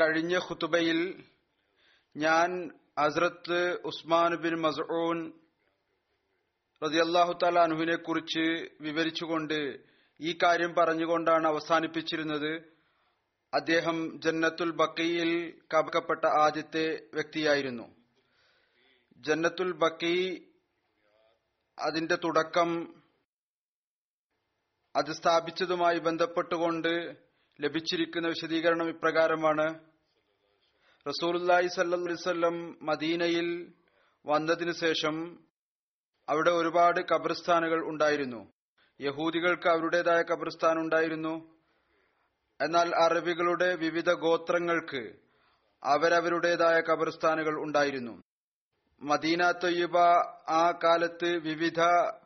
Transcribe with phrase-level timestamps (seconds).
[0.00, 1.24] കഴിഞ്ഞ ഖുതുബയിൽ
[2.16, 5.32] ഞാൻ ഹസ്രത്ത് ഉസ്മാൻ ബിൻ മസ്ഊൻ
[6.84, 9.78] റതിയല്ലാഹു താല അനുവിനെ കുറിച്ച് വിവരിച്ചുകൊണ്ട്
[10.20, 12.62] ഈ കാര്യം പറഞ്ഞുകൊണ്ടാണ് അവസാനിപ്പിച്ചിരുന്നത്.
[13.54, 17.94] അദ്ദേഹം ജന്നത്തുൽ ബക്കയിൽ കപക്കപ്പെട്ട ആദ്യത്തെ വ്യക്തിയായിരുന്നു.
[19.18, 20.46] ജന്നത്തുൽ ബക്കി
[21.78, 23.03] അതിന്റെ തുടക്കം
[24.96, 27.16] അത് സ്ഥാപിച്ചതുമായി ബന്ധപ്പെട്ടുകൊണ്ട്
[27.60, 29.74] ലഭിച്ചിരിക്കുന്ന വിശദീകരണം ഇപ്രകാരമാണ്.
[31.08, 33.74] റസൂലുല്ലാഹി സല്ലം മദീനയിൽ
[34.26, 35.44] വന്നതിനു ശേഷം
[36.28, 38.52] അവിടെ ഒരുപാട് കബർസ്ഥാനുകൾ ഉണ്ടായിരുന്നു.
[39.00, 41.58] യഹൂദികൾക്ക് അവരുടേതായ കബർസ്ഥാൻ ഉണ്ടായിരുന്നു.
[42.60, 45.12] എന്നാൽ അറബികളുടെ വിവിധ ഗോത്രങ്ങൾക്ക്
[45.84, 48.22] അവരവരുടേതായ കബർസ്ഥാനുകൾ ഉണ്ടായിരുന്നു.
[49.02, 49.98] മദീന തൊയ്യബ
[50.48, 51.80] ആ കാലത്ത് വിവിധ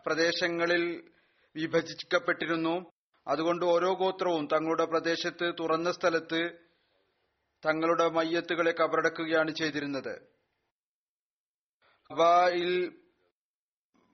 [0.07, 1.11] പ്രദേശങ്ങളിൽ
[1.56, 2.91] വിഭജിക്കപ്പെട്ടിരുന്നു.
[3.28, 6.50] അതുകൊണ്ട് ഓരോ ഗോത്രവും തങ്ങളുടെ പ്രദേശത്ത് തുറന്ന സ്ഥലത്ത്
[7.66, 10.28] തങ്ങളുടെ മയ്യത്തുകളെ കബറടക്കുകയാണ് ചെയ്തിരുന്നത്.
[12.12, 13.00] ഹബായിൽ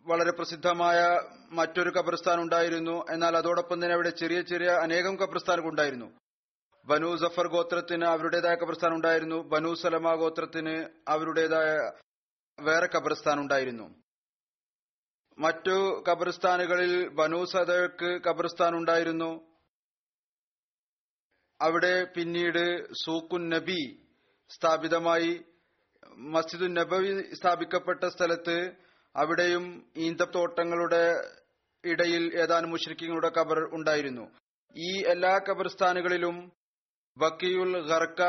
[0.06, 3.04] വളരെ പ്രസിദ്ധമായ മറ്റൊരു കബർസ്ഥാൻ ഉണ്ടായിരുന്നു.
[3.10, 6.18] എന്നാൽ അതോടൊപ്പം തന്നെ അവിടെ ചെറിയ ചെറിയ അനേകം കബർസ്ഥാനുകൾ ഉണ്ടായിരുന്നു.
[6.84, 9.36] ബനു സഫർ ഗോത്രത്തിന് അവരുടേതായ കബർസ്ഥാൻ ഉണ്ടായിരുന്നു.
[9.36, 11.92] ബനു സലമ ഗോത്രത്തിന് അവരുടേതായ
[12.60, 14.03] വേറെ കബർസ്ഥാൻ ഉണ്ടായിരുന്നു.
[15.38, 15.76] മറ്റു
[16.08, 19.30] കബർസ്ഥാനുകളിൽ ബനു സദക്ക് കബർസ്ഥാൻ ഉണ്ടായിരുന്നു
[21.60, 22.64] അവിടെ പിന്നീട്
[23.04, 23.82] സൂക്കുൻ നബി
[24.50, 25.32] സ്ഥാപിതമായി
[26.34, 28.56] മസ്ജിദുൻ നബവി സ്ഥാപിക്കപ്പെട്ട സ്ഥലത്ത്
[29.14, 29.64] അവിടെയും
[29.96, 31.04] ഈന്തത്തോട്ടങ്ങളുടെ
[31.84, 34.24] ഇടയിൽ ഏതാനും മുഷ്രിഖിങ്ങളുടെ ഖബർ ഉണ്ടായിരുന്നു.
[34.76, 36.36] ഈ എല്ലാ കബർസ്ഥാനുകളിലും
[37.16, 38.22] ബക്കിയുൽ ഖർക്ക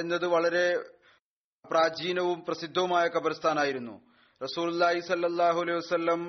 [0.00, 0.66] എന്നത് വളരെ
[1.64, 3.96] പ്രാചീനവും പ്രസിദ്ധവുമായ കബർസ്ഥാനായിരുന്നു.
[4.40, 6.22] റസൂല്ലായി സല്ലാഹു അലൈഹി വസ്ലം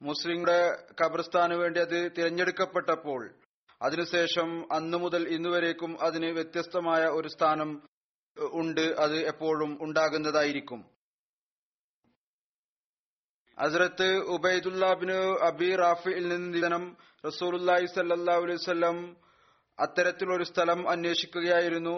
[0.00, 0.60] മുസ്ലിങ്ങളുടെ
[1.00, 3.22] ഖബർസ്ഥാന് വേണ്ടി അത് തിരഞ്ഞെടുക്കപ്പെട്ടപ്പോൾ
[3.80, 7.70] അതിനുശേഷം അന്നു മുതൽ ഇന്നുവരേക്കും അതിന് വ്യത്യസ്തമായ ഒരു സ്ഥാനം
[8.60, 10.80] ഉണ്ട് അത് എപ്പോഴും ഉണ്ടാകുന്നതായിരിക്കും.
[13.58, 15.18] ഹസ്രത്ത് ഉബൈദുല്ലാബിന്
[15.48, 16.84] അബി റാഫിയിൽ നിന്ന് നിധനം
[17.28, 18.98] റസൂലുല്ലാഹി സല്ലാ അലൈഹി വസ്ലം
[19.78, 21.96] അത്തരത്തിലൊരു സ്ഥലം അന്വേഷിക്കുകയായിരുന്നു.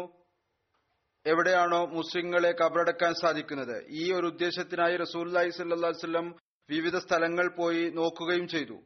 [1.26, 3.86] എവിടെയാണോ മുസ്ലിങ്ങളെ കബറടക്കാൻ സാധിക്കുന്നത്.
[3.90, 6.34] ഈ ഒരു ഉദ്ദേശത്തിനായി റസൂല്ലായി സല്ലാ വല്ലം
[6.70, 8.80] വിവിധ സ്ഥലങ്ങൾ പോയി നോക്കുകയും ചെയ്തു.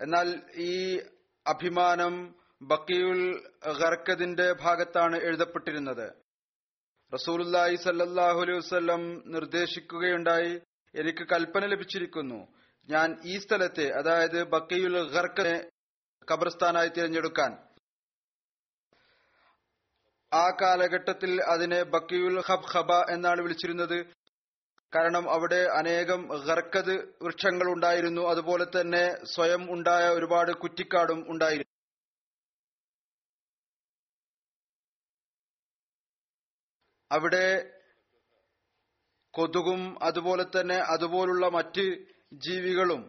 [0.00, 0.98] എന്നാൽ ഈ
[1.46, 6.12] അഭിമാനം ബക്കിയുൽ ഖർക്കദിന്റെ ഭാഗത്താണ് എഴുതപ്പെട്ടിരുന്നത്.
[7.14, 10.60] റസൂലുല്ലായി സല്ലാഹു അലൈഹി വസ്ലം നിർദ്ദേശിക്കുകയുണ്ടായി
[10.94, 12.48] എനിക്ക് കൽപ്പന ലഭിച്ചിരിക്കുന്നു.
[12.90, 15.70] ഞാൻ ഈ സ്ഥലത്തെ അതായത് ബക്കിയുൽ ഖർക്കനെ
[16.32, 17.65] ഖബർസ്ഥാനായി തിരഞ്ഞെടുക്കാൻ.
[20.36, 23.98] ആ കാലഘട്ടത്തിൽ അതിനെ ബക്കിയുൽ ഹബ് ഹബ എന്നാണ് വിളിച്ചിരുന്നത്.
[24.92, 26.94] കാരണം അവിടെ അനേകം ഗർക്കത്
[27.24, 28.22] വൃക്ഷങ്ങൾ ഉണ്ടായിരുന്നു.
[28.32, 29.04] അതുപോലെ തന്നെ
[29.34, 31.72] സ്വയം ഉണ്ടായ ഒരുപാട് കുറ്റിക്കാടും ഉണ്ടായിരുന്നു.
[37.10, 37.46] അവിടെ
[39.34, 41.84] കൊതുകും അതുപോലെ തന്നെ അതുപോലുള്ള മറ്റ്
[42.46, 43.02] ജീവികളും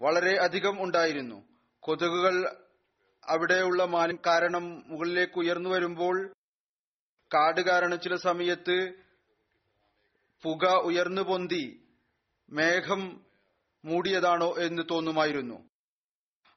[0.00, 1.38] വളരെ അധികം ഉണ്ടായിരുന്നു.
[1.82, 2.36] കൊതുകുകൾ
[3.28, 6.16] അവിടെയുള്ള മാലിൻ കാരണം മുകളിലേക്ക് ഉയർന്നു വരുമ്പോൾ
[7.34, 8.92] കാട് കാരണം ചില സമയത്ത്
[10.42, 11.88] പുക ഉയർന്നു പൊന്തി
[12.50, 13.24] മേഘം
[13.84, 15.68] മൂടിയതാണോ എന്ന് തോന്നുമായിരുന്നു.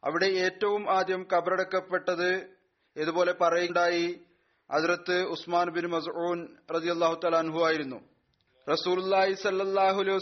[0.04, 2.60] അവിടെ ഏറ്റവും ആദ്യം കബറടക്കപ്പെട്ടത്
[2.96, 4.26] ഇതുപോലെ പറയുണ്ടായി
[4.72, 8.00] അതിർത്ത് ഉസ്മാൻ ബിൻ മസൂൻ റതി അള്ളാഹു തലാൻഹു ആയിരുന്നു.
[8.72, 9.00] റസൂൽ
[9.36, 10.18] സല്ലാഹു അലൈഹി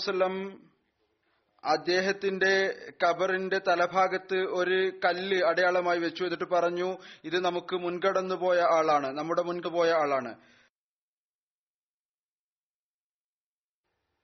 [1.63, 9.41] അദ്ദേഹത്തിന്റെ കബറിന്റെ തലഭാഗത്ത് ഒരു കല്ല് അടയാളമായി വെച്ചു എന്നിട്ട് പറഞ്ഞു ഇത് നമുക്ക് മുൻകടന്നു പോയ ആളാണ് നമ്മുടെ
[9.41, 10.35] മുൻപ് പോയ ആളാണ്.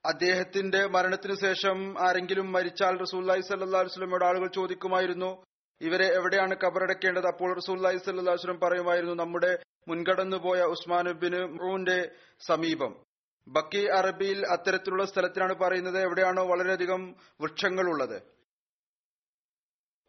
[0.05, 5.43] അദ്ദേഹത്തിന്റെ മരണത്തിന് ശേഷം ആരെങ്കിലും മരിച്ചാൽ റസൂല്ലായി സല്ലാ വസ്ലമയുടെ ആളുകൾ ചോദിക്കുമായിരുന്നു
[5.81, 7.27] ഇവരെ എവിടെയാണ് കബറടക്കേണ്ടത്?
[7.27, 13.06] അപ്പോൾ റസൂല്ലായി സല്ലാ വസ്ലം പറയുമായിരുന്നു നമ്മുടെ മുൻകടന്നു പോയ ഉസ്മാൻ ബിൻ മൂന്റെ സമീപം.
[13.47, 16.01] ബക്കി അറബിയിൽ അത്തരത്തിലുള്ള സ്ഥലത്തിനാണ് പറയുന്നത്.
[16.01, 18.17] എവിടെയാണോ വളരെയധികം വൃക്ഷങ്ങളുള്ളത്.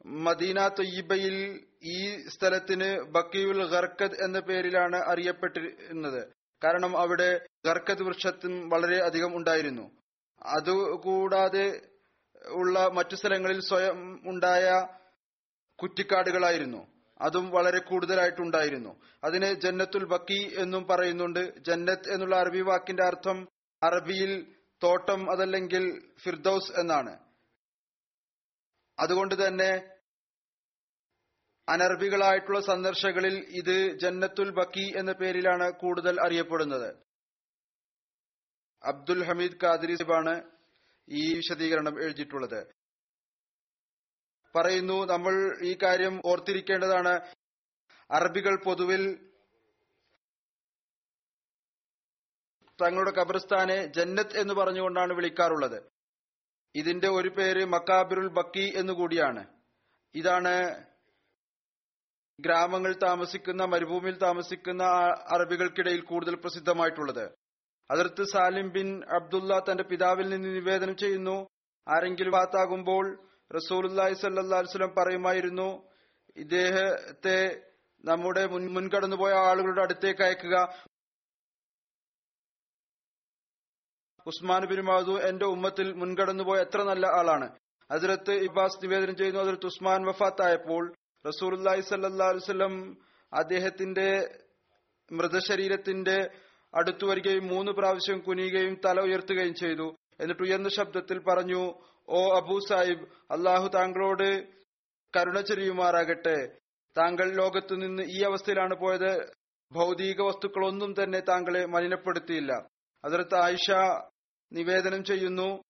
[0.07, 1.37] മദീന തൊയ്യബയിൽ
[1.83, 6.33] ഈ സ്ഥലത്തിന് ബക്കിയുൽ ഗർക്കത് എന്ന പേരിലാണ് അറിയപ്പെട്ടിരുന്നത്.
[6.65, 9.91] കാരണം അവിടെ ഗർക്കത് വൃക്ഷത്തും വളരെ അധികം ഉണ്ടായിരുന്നു.
[10.47, 11.67] അതുകൂടാതെ
[12.49, 14.87] ഉള്ള മറ്റു സ്ഥലങ്ങളിൽ സ്വയം ഉണ്ടായ
[15.79, 16.98] കുറ്റിക്കാടുകളായിരുന്നു.
[17.21, 19.03] അതും വളരെ കൂടുതലായിട്ടുണ്ടായിരുന്നു.
[19.25, 21.59] അതിന് ജന്നത്തുൽ ബക്കി എന്നും പറയുന്നുണ്ട്.
[21.59, 23.49] ജന്നത്ത് എന്നുള്ള അറബി വാക്കിന്റെ അർത്ഥം
[23.83, 27.19] അറബിയിൽ തോട്ടം അതല്ലെങ്കിൽ ഫിർദൌസ് എന്നാണ്.
[28.99, 29.99] അതുകൊണ്ട് തന്നെ
[31.69, 36.97] അനർബികളായിട്ടുള്ള സന്ദർശകളിൽ ഇത് ജന്നത്തുൽ ബക്കി എന്ന പേരിലാണ് കൂടുതൽ അറിയപ്പെടുന്നത്.
[38.85, 40.43] അബ്ദുൽ ഹമീദ് കാദിരി സാഹിബാണ്
[41.09, 42.78] ഈ വിശദീകരണം എഴുതിയിട്ടുള്ളത്.
[44.57, 47.21] പറയുന്നു നമ്മൾ ഈ കാര്യം ഓർത്തിരിക്കേണ്ടതാണ്.
[48.11, 49.29] അറബികൾ പൊതുവിൽ
[52.83, 55.91] തങ്ങളുടെ ഖബർസ്ഥാനെ ജന്നത്ത് എന്ന് പറഞ്ഞുകൊണ്ടാണ് വിളിക്കാറുള്ളത്.
[56.75, 59.47] ഇതിന്റെ ഒരു പേര് മക്കാബിറുൽ ബക്കി എന്നുകൂടിയാണ്
[60.15, 60.85] ഇതാണ്
[62.41, 64.83] ഗ്രാമങ്ങൾ താമസിക്കുന്ന മരുഭൂമിയിൽ താമസിക്കുന്ന
[65.29, 67.35] അറബികൾക്കിടയിൽ കൂടുതൽ പ്രസിദ്ധമായിട്ടുള്ളത്.
[67.91, 71.49] അതിർത്ത് സാലിം ബിൻ അബ്ദുള്ള തന്റെ പിതാവിൽ നിന്ന് നിവേദനം ചെയ്യുന്നു
[71.89, 75.87] ആരെങ്കിലും പാത്താകുമ്പോൾ റസൂലുല്ലാഹി സല്ലാസ്ലം പറയുമായിരുന്നു
[76.37, 77.65] ഇദ്ദേഹത്തെ
[78.05, 80.75] നമ്മുടെ മുൻ മുൻകടന്നുപോയ ആളുകളുടെ അടുത്തേക്ക് അയക്കുക.
[84.27, 84.81] ഉസ്മാൻ ബിൻ
[85.29, 87.59] എന്റെ ഉമ്മത്തിൽ മുൻകടന്നുപോയ എത്ര നല്ല ആളാണ്.
[87.91, 90.95] അതിരത്ത് ഇബാസ് നിവേദനം ചെയ്യുന്നു ഹസരത്ത് ഉസ്മാൻ വഫാത്തായപ്പോൾ
[91.27, 92.99] റസൂലുല്ലാഹി സല്ലാസ്ലം
[93.35, 94.39] അദ്ദേഹത്തിന്റെ
[95.13, 96.31] മൃതശരീരത്തിന്റെ
[96.75, 99.97] അടുത്തു വരികയും മൂന്ന് പ്രാവശ്യം കുനിയുകയും തല ഉയർത്തുകയും ചെയ്തു.
[100.21, 101.75] എന്നിട്ട് ഉയർന്ന ശബ്ദത്തിൽ പറഞ്ഞു
[102.09, 104.47] ഓ അബൂ സാഹിബ് അള്ളാഹു താങ്കളോട്
[105.17, 106.59] കരുണ ചെറിയുമാറാകട്ടെ
[106.99, 109.33] താങ്കൾ ലോകത്തു നിന്ന് ഈ അവസ്ഥയിലാണ് പോയത്.
[109.73, 112.53] ഭൗതിക വസ്തുക്കളൊന്നും തന്നെ താങ്കളെ മലിനപ്പെടുത്തിയില്ല.
[113.05, 113.71] അതിർത്ത് ആയിഷ
[114.53, 115.63] നിവേദനം ചെയ്യുന്നു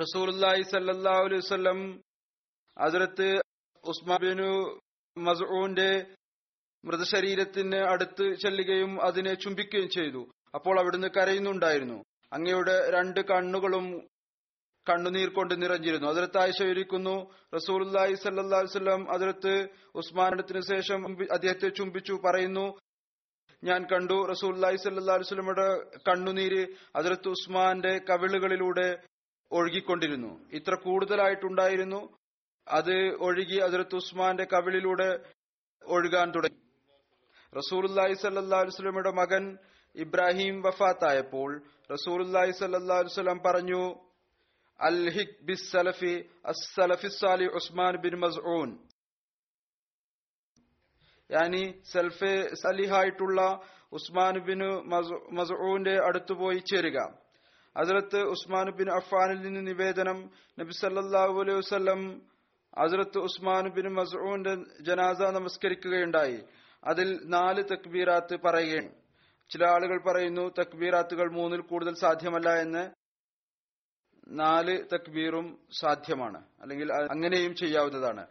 [0.00, 1.94] റസൂലി സല്ലാ
[2.78, 3.34] അതിർത്ത്
[3.84, 4.80] ഉസ്മാബിനു
[5.18, 6.06] മസൂന്റെ
[6.84, 10.30] മൃതശരീരത്തിന് അടുത്ത് ചെല്ലുകയും അതിനെ ചുംബിക്കുകയും ചെയ്തു.
[10.54, 12.04] അപ്പോൾ അവിടുന്ന് കരയുന്നുണ്ടായിരുന്നു.
[12.34, 14.08] അങ്ങയുടെ രണ്ട് കണ്ണുകളും
[14.90, 16.08] കണ്ണുനീർ കൊണ്ട് നിറഞ്ഞിരുന്നു.
[16.08, 17.30] അതിർത്ത് ആയിഷ ഒരുക്കുന്നു.
[17.54, 22.78] റസൂലി സല്ലാസ്ലം അതിർത്ത് ഉസ്മാനത്തിന് ശേഷം അദ്ദേഹത്തെ ചുംബിച്ചു പറയുന്നു
[23.64, 25.68] ഞാൻ കണ്ടു റസൂല്ലായി സല്ലാസ്ലമയുടെ
[26.08, 26.66] കണ്ണുനീര്
[26.96, 28.98] അതിർത്ത് ഉസ്മാന്റെ കവിളുകളിലൂടെ
[29.52, 30.48] ഒഴുകിക്കൊണ്ടിരുന്നു.
[30.52, 32.18] ഇത്ര കൂടുതലായിട്ടുണ്ടായിരുന്നു.
[32.68, 35.18] അത് ഒഴുകി അതിർത്ത് ഉസ്മാന്റെ കവിളിലൂടെ
[35.84, 36.60] ഒഴുകാൻ തുടങ്ങി.
[37.56, 39.58] റസൂലുല്ലാഹി സല്ലാ വസ്ലമയുടെ മകൻ
[39.94, 41.50] ഇബ്രാഹിം വഫാത്തായപ്പോൾ
[41.92, 43.82] റസൂലുല്ലാഹി സല്ലാ പറഞ്ഞു
[44.80, 44.98] അൽ
[45.48, 46.14] ബിസ് സലഫി
[46.52, 48.70] അസ്സലഫി സാലി ഉസ്മാൻ ബിൻ മസ്ഊൻ.
[51.30, 53.40] യാനി സൽഫെ സലിഹായിട്ടുള്ള
[53.92, 54.60] ഉസ്മാൻ ബിൻ
[55.38, 56.98] മസൂന്റെ അടുത്തുപോയി ചേരുക.
[57.76, 60.18] അസരത്ത് ഉസ്മാൻ ബിൻ അഫാനിൽ നിന്ന് നിവേദനം
[60.60, 62.02] നബി സല്ലാഹു അലൈഹി വസ്ലം
[62.84, 64.52] അസരത്ത് ഉസ്മാൻ ബിൻ മസൂന്റെ
[64.86, 66.38] ജനാസ നമസ്കരിക്കുകയുണ്ടായി.
[66.84, 68.92] അതിൽ നാല് തക്ബീറാത്ത് പറയുകയാണ്
[69.50, 72.90] ചില ആളുകൾ പറയുന്നു തക്ബീറാത്തുകൾ മൂന്നിൽ കൂടുതൽ സാധ്യമല്ല എന്ന്.
[74.28, 76.48] നാല് തക്ബീറും സാധ്യമാണ്.
[76.60, 78.26] അല്ലെങ്കിൽ അങ്ങനെയും ചെയ്യാവുന്നതാണ്.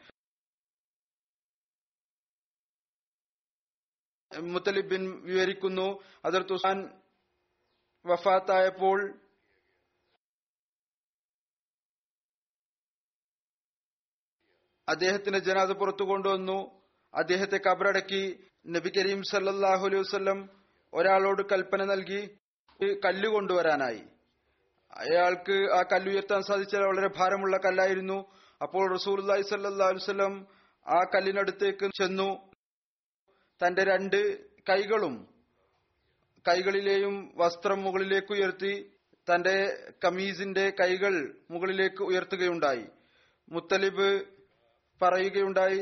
[4.40, 7.02] മുത്തലിബ് ബിൻ വിവരിക്കുന്നു അതർ തുസാൻ
[8.06, 9.20] വഫാത്തായപ്പോൾ
[14.90, 16.82] അദ്ദേഹത്തിന്റെ ജനാദ പുറത്തു കൊണ്ടുവന്നു.
[17.14, 20.63] അദ്ദേഹത്തെ കബറടക്കി നബി കരീം സല്ലാഹു അലൈഹി
[20.94, 22.40] ഒരാളോട് കൽപ്പന നൽകി
[23.06, 24.04] കല്ല് കൊണ്ടുവരാനായി.
[24.94, 28.32] അയാൾക്ക് ആ കല്ലുയർത്താൻ സാധിച്ചാൽ വളരെ ഭാരമുള്ള കല്ലായിരുന്നു.
[28.62, 30.46] അപ്പോൾ റസൂൽ അള്ളാഹി സല്ലാ
[30.88, 32.52] ആ കല്ലിനടുത്തേക്ക് ചെന്നു.
[33.66, 34.38] തന്റെ രണ്ട്
[34.70, 35.28] കൈകളും
[36.48, 38.92] കൈകളിലെയും വസ്ത്രം മുകളിലേക്ക് ഉയർത്തി
[39.34, 39.56] തന്റെ
[40.04, 42.86] കമീസിന്റെ കൈകൾ മുകളിലേക്ക് ഉയർത്തുകയുണ്ടായി.
[43.50, 44.26] മുത്തലിബ്
[45.02, 45.80] പറയുകയുണ്ടായി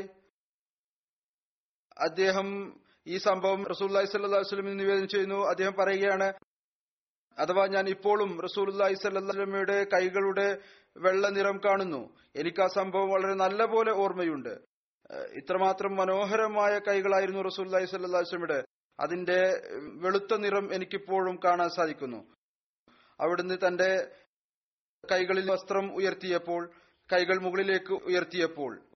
[2.00, 5.48] അദ്ദേഹം ഈ സംഭവം റസൂല്ലായി സല്ലാ വസ്ലമിന് നിവേദനം ചെയ്യുന്നു.
[5.48, 6.32] അദ്ദേഹം പറയുകയാണ്
[7.38, 10.58] അഥവാ ഞാൻ ഇപ്പോഴും റസൂലി സല്ലമിയുടെ കൈകളുടെ
[10.96, 12.16] വെള്ള നിറം കാണുന്നു.
[12.36, 14.72] എനിക്ക് ആ സംഭവം വളരെ നല്ലപോലെ ഓർമ്മയുണ്ട്.
[15.32, 18.64] ഇത്രമാത്രം മനോഹരമായ കൈകളായിരുന്നു റസൂല്ലായി സല്ലാസ്ലമിയുടെ
[19.00, 19.62] അതിന്റെ
[19.94, 22.34] വെളുത്ത നിറം എനിക്കിപ്പോഴും കാണാൻ സാധിക്കുന്നു.
[23.20, 24.16] അവിടുന്ന് തന്റെ
[25.12, 26.70] കൈകളിൽ വസ്ത്രം ഉയർത്തിയപ്പോൾ
[27.12, 28.91] കൈകൾ മുകളിലേക്ക് ഉയർത്തിയപ്പോൾ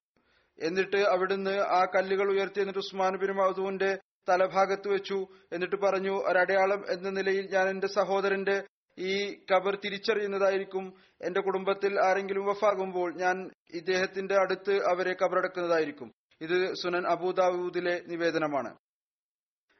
[0.59, 3.99] എന്നിട്ട് അവിടുന്ന് ആ കല്ലുകൾ ഉയർത്തി എന്നിട്ട് ഉസ്മാൻ ബിൻ മൗദൂന്റെ
[4.29, 5.27] തലഭാഗത്ത് വെച്ചു.
[5.53, 8.63] എന്നിട്ട് പറഞ്ഞു ഒരടയാളം എന്ന നിലയിൽ ഞാൻ എന്റെ സഹോദരന്റെ
[8.99, 10.93] ഈ കബർ തിരിച്ചറിയുന്നതായിരിക്കും.
[11.21, 16.11] എന്റെ കുടുംബത്തിൽ ആരെങ്കിലും വഫാകുമ്പോൾ ഞാൻ ഇദ്ദേഹത്തിന്റെ അടുത്ത് അവരെ കബറടക്കുന്നതായിരിക്കും.
[16.41, 18.77] ഇത് സുനൻ അബൂദാവൂദിലെ നിവേദനമാണ്.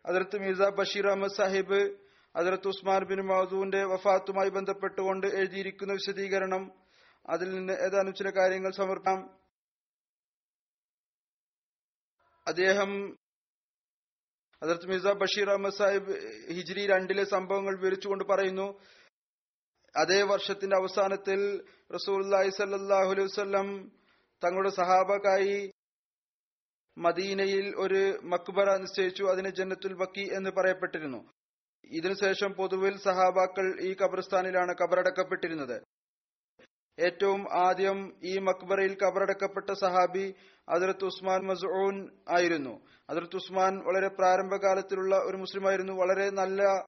[0.05, 1.95] അതിർത്ത് മിർസ ബഷീർ അഹമ്മദ് സാഹിബ്
[2.35, 6.71] അതിർത്ത് ഉസ്മാൻ ബിൻ മൗദൂന്റെ വഫാത്തുമായി ബന്ധപ്പെട്ടുകൊണ്ട് എഴുതിയിരിക്കുന്ന വിശദീകരണം.
[7.29, 9.36] അതിൽ നിന്ന് ഏതാനും ചില കാര്യങ്ങൾ സമർപ്പിക്കാം.
[12.47, 12.91] അദ്ദേഹം
[14.61, 16.13] അതിർത്ത് മിർസ ബഷീർ അഹമ്മദ് സാഹിബ്
[16.47, 18.67] ഹിജ്രി രണ്ടിലെ സംഭവങ്ങൾ വിവരിച്ചുകൊണ്ട് പറയുന്നു
[19.95, 21.39] അതേ വർഷത്തിന്റെ അവസാനത്തിൽ
[21.93, 23.89] റസൂല്ലി സല്ലാഹു അലൈഹി
[24.43, 25.57] തങ്ങളുടെ സഹാബക്കായി
[26.97, 31.19] മദീനയിൽ ഒരു മക്ബറ നിശ്ചയിച്ചു അതിനെ ജന്നത്തുൽ ബക്കി എന്ന് പറയപ്പെട്ടിരുന്നു.
[31.91, 35.77] ഇതിനുശേഷം പൊതുവിൽ സഹാബാക്കൾ ഈ ഖബർസ്ഥാനിലാണ് കബറടക്കപ്പെട്ടിരുന്നത്
[36.99, 40.35] ഏറ്റവും ആദ്യം ഈ മക്ബറയിൽ കബറടക്കപ്പെട്ട സഹാബി
[40.69, 42.81] അതിർത്ത് ഉസ്മാൻ മസ്ഊൻ ആയിരുന്നു.
[43.09, 45.93] അതിർത്ത് ഉസ്മാൻ വളരെ പ്രാരംഭകാലത്തിലുള്ള ഒരു മുസ്ലിമായിരുന്നു.
[45.93, 46.85] വളരെ നല്ല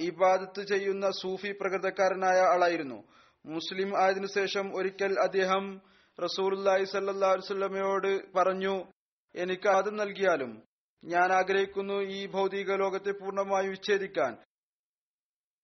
[0.00, 3.04] ഇബാദത്ത് ചെയ്യുന്ന സൂഫി പ്രകൃതക്കാരനായ ആളായിരുന്നു.
[3.46, 5.80] മുസ്ലിം ആയതിനു ശേഷം ഒരിക്കൽ അദ്ദേഹം
[6.22, 8.84] റസൂർല്ലാഹി സല്ലാസ്വല്ലമയോട് പറഞ്ഞു
[9.34, 10.62] എനിക്ക് ആദ്യം നൽകിയാലും
[11.04, 14.36] ഞാൻ ആഗ്രഹിക്കുന്നു ഈ ഭൗതിക ലോകത്തെ പൂർണമായും വിച്ഛേദിക്കാൻ.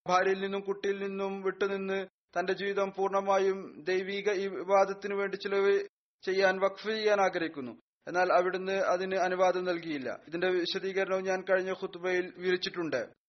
[0.09, 5.85] ഭാര്യയിൽ നിന്നും കുട്ടിയിൽ നിന്നും വിട്ടുനിന്ന് തന്റെ ജീവിതം പൂർണമായും ദൈവിക വിവാദത്തിനു വേണ്ടി ചിലവ്
[6.23, 7.73] ചെയ്യാൻ വഖഫ് ചെയ്യാൻ ആഗ്രഹിക്കുന്നു.
[8.07, 10.21] എന്നാൽ അവിടുന്ന് അതിന് അനുവാദം നൽകിയില്ല.
[10.29, 13.21] ഇതിന്റെ വിശദീകരണവും ഞാൻ കഴിഞ്ഞ ഖുത്ബയിൽ വിവരിച്ചിട്ടുണ്ട്.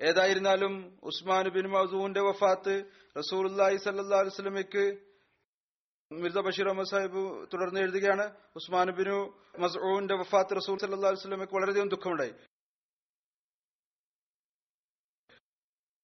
[0.00, 2.84] ഏതായിരുന്നാലും ഉസ്മാൻ ബിൻ മസൂന്റെ വഫാത്ത്
[3.18, 4.98] റസൂലി സല്ലാ വസ്ലമയ്ക്ക്
[6.12, 12.34] മിർസ ബഷീർ അഹമ്മദ് സാഹിബ് തുടർന്ന് എഴുതുകയാണ് ഉസ്മാൻ ബിനു മസൂന്റെ വഫാത്ത് റസൂൽ സല്ലാ വസ്ലമയ്ക്ക് വളരെയധികം ദുഃഖമുണ്ടായി.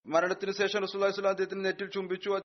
[0.06, 2.40] മരണത്തിന് ശേഷം റസൂൽ സ്വലാം അദ്ദേഹത്തിന് നെറ്റിൽ ചുംബിച്ചു.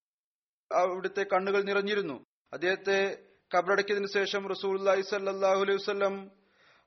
[0.72, 2.26] അവിടുത്തെ കണ്ണുകൾ നിറഞ്ഞിരുന്നു.
[2.54, 3.18] അദ്ദേഹത്തെ
[3.56, 6.30] കബറടക്കിയതിനു ശേഷം റസൂൽ സല്ലാഹു അലൈഹി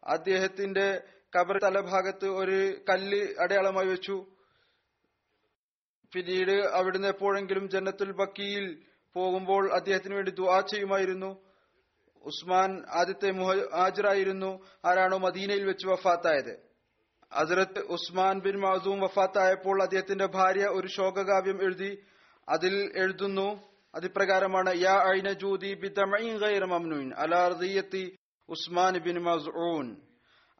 [0.06, 1.02] അദ്ദേഹത്തിന്റെ
[1.38, 4.26] കബർ തലഭാഗത്ത് ഒരു കല്ല് അടയാളമായി വെച്ചു.
[6.14, 8.84] പിന്നീട് അവിടുന്ന് എപ്പോഴെങ്കിലും ജന്നത്തുൽ ബക്കിയിൽ
[9.14, 11.44] പോകുമ്പോൾ അദ്ദേഹത്തിന് വേണ്ടി ദുആ ചെയ്യുമായിരുന്നു.
[12.22, 13.30] ഉസ്മാൻ ആദ്യത്തെ
[13.76, 16.67] ഹാജറായിരുന്നു ആരാണോ മദീനയിൽ വെച്ച് വഫാത്തായത്.
[17.32, 22.02] അസരത്ത് ഉസ്മാൻ ബിൻ മഹസൂം വഫാത്തായപ്പോൾ അദ്ദേഹത്തിന്റെ ഭാര്യ ഒരു ശോകകാവ്യം എഴുതി
[22.48, 23.68] അതിൽ എഴുതുന്നു.
[23.94, 25.74] അതിപ്രകാരമാണ് യാ ഐന ജൂതി
[26.66, 28.16] മംനുൻ അലാർദിയത്തി
[28.48, 29.96] ഉസ്മാൻ ബിൻ മസൂൻ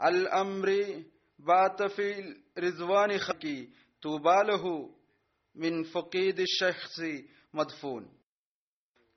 [0.01, 1.11] അൽ അംറി
[1.41, 3.73] ബാത്തഫിൽ റിസ്വാനി ഹക്കി
[4.05, 4.95] തുബാലഹു
[5.57, 8.05] മിൻ ഫക്കീദ് ഷഹ്സി മദ്ഫൂൻ.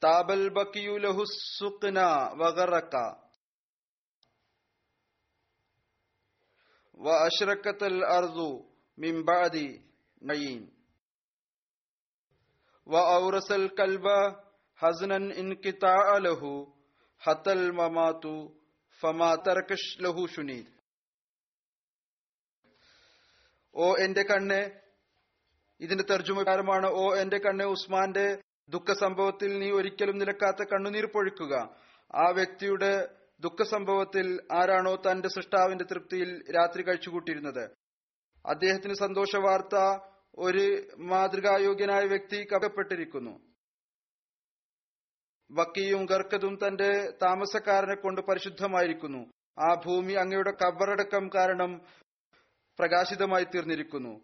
[0.03, 1.23] താബൽ ബക്കിയു ലഹു
[1.57, 1.99] സുഖ്ന
[2.33, 2.95] വഗറക്ക.
[7.00, 8.38] وأشركت الأرض
[8.98, 9.56] من بعد
[10.22, 10.62] نعين
[12.86, 14.06] وأورث الكلب
[14.80, 16.42] حزنا انقطاع له
[17.22, 18.24] حتى الممات
[19.00, 20.66] فما تركش له شنيد
[23.74, 24.58] ഓ എന്റെ കണ്ണ്
[25.80, 28.26] ഇതിന്റെ തർജ്ജമകാരമാണ് ഓ എന്റെ കണ്ണ് ഉസ്മാന്റെ
[28.68, 31.54] ദുഃഖ സംഭവത്തിൽ നീ ഒരിക്കലും നിലക്കാത്ത കണ്ണുനീർ പൊഴിക്കുക
[32.14, 32.92] ആ വ്യക്തിയുടെ
[33.41, 37.69] ദുഃഖസംഭവത്തിൽ ആരാണോ തന്റെ സൃഷ്ടാവിന്റെ തൃപ്തിയിൽ രാത്രി കഴിച്ചുകൂട്ടിയിരുന്നത്.
[38.45, 39.99] അദ്ദേഹത്തിന് സന്തോഷ വാർത്ത
[40.37, 43.51] ഒരു മാതൃകായോഗ്യനായ വ്യക്തി കപ്പെട്ടിരിക്കുന്നു
[45.51, 49.31] വക്കിയും ഗർക്കതും തന്റെ താമസക്കാരനെ കൊണ്ട് പരിശുദ്ധമായിരിക്കുന്നു.
[49.59, 51.81] ആ ഭൂമി അങ്ങയുടെ കബറടക്കം കാരണം
[52.79, 54.21] പ്രകാശിതമായി തീർന്നിരിക്കുന്നു.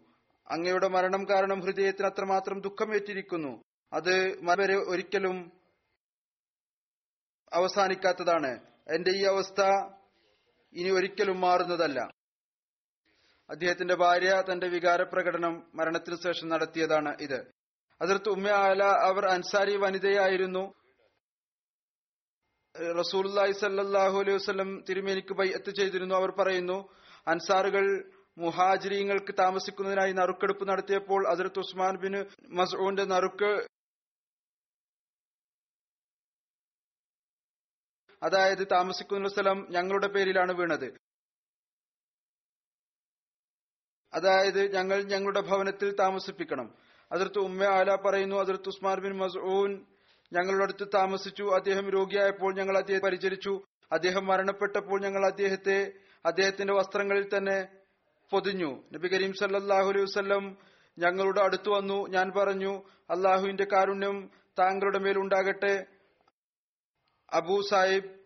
[0.50, 3.62] അങ്ങയുടെ മരണം കാരണം ഹൃദയത്തിന് അത്രമാത്രം ദുഃഖമേറ്റിരിക്കുന്നു.
[3.92, 5.52] അത് വരെ ഒരിക്കലും
[7.52, 8.67] അവസാനിക്കാത്തതാണ്.
[8.88, 9.60] എന്റെ ഈ അവസ്ഥ
[10.74, 12.00] ഇനി ഒരിക്കലും മാറുന്നതല്ല.
[13.50, 17.52] അദ്ദേഹത്തിന്റെ ഭാര്യ തന്റെ വികാരപ്രകടനം മരണത്തിനു ശേഷം നടത്തിയതാണ് ഇത്.
[18.02, 20.74] അതിർത്ത് ഉമ്മ ആല അവർ അൻസാരി വനിതയായിരുന്നു.
[22.98, 26.14] റസൂലി സല്ലാഹു അലൈഹി വസ്ലം തിരുമേനിക്ക് ബൈഅത്ത് ചെയ്തിരുന്നു.
[26.14, 26.88] അവർ പറയുന്നു
[27.28, 27.86] അൻസാറുകൾ
[28.38, 32.14] മുഹാജിരിങ്ങൾക്ക് താമസിക്കുന്നതിനായി നറുക്കെടുപ്പ് നടത്തിയപ്പോൾ അതിർത്ത് ഉസ്മാൻ ബിൻ
[32.48, 33.50] മസൂന്റെ നറുക്ക്
[38.22, 40.98] അതായത് താമസിക്കുന്ന സ്ഥലം ഞങ്ങളുടെ പേരിലാണ് വീണത്.
[44.12, 46.74] അതായത് ഞങ്ങൾ ഞങ്ങളുടെ ഭവനത്തിൽ താമസിപ്പിക്കണം.
[47.12, 49.86] അതിർത്ത് ഉമ്മ ആല പറയുന്നു അതിർത്ത് ഉസ്മാൻ ബിൻ മസൂൻ
[50.32, 51.42] ഞങ്ങളുടെ അടുത്ത് താമസിച്ചു.
[51.42, 53.62] അദ്ദേഹം രോഗിയായപ്പോൾ ഞങ്ങൾ അദ്ദേഹത്തെ പരിചരിച്ചു.
[53.92, 55.92] അദ്ദേഹം മരണപ്പെട്ടപ്പോൾ ഞങ്ങൾ അദ്ദേഹത്തെ
[56.26, 57.68] അദ്ദേഹത്തിന്റെ വസ്ത്രങ്ങളിൽ തന്നെ
[58.30, 58.84] പൊതിഞ്ഞു.
[58.92, 60.56] നബി കരീം സല്ലാഹു അലൈഹി വസ്ല്ലം
[60.98, 62.08] ഞങ്ങളുടെ അടുത്തു വന്നു.
[62.08, 65.86] ഞാൻ പറഞ്ഞു അള്ളാഹുവിന്റെ കാരുണ്യം താങ്കളുടെ മേൽ ഉണ്ടാകട്ടെ.
[67.32, 68.18] അബൂ സാഹിബ്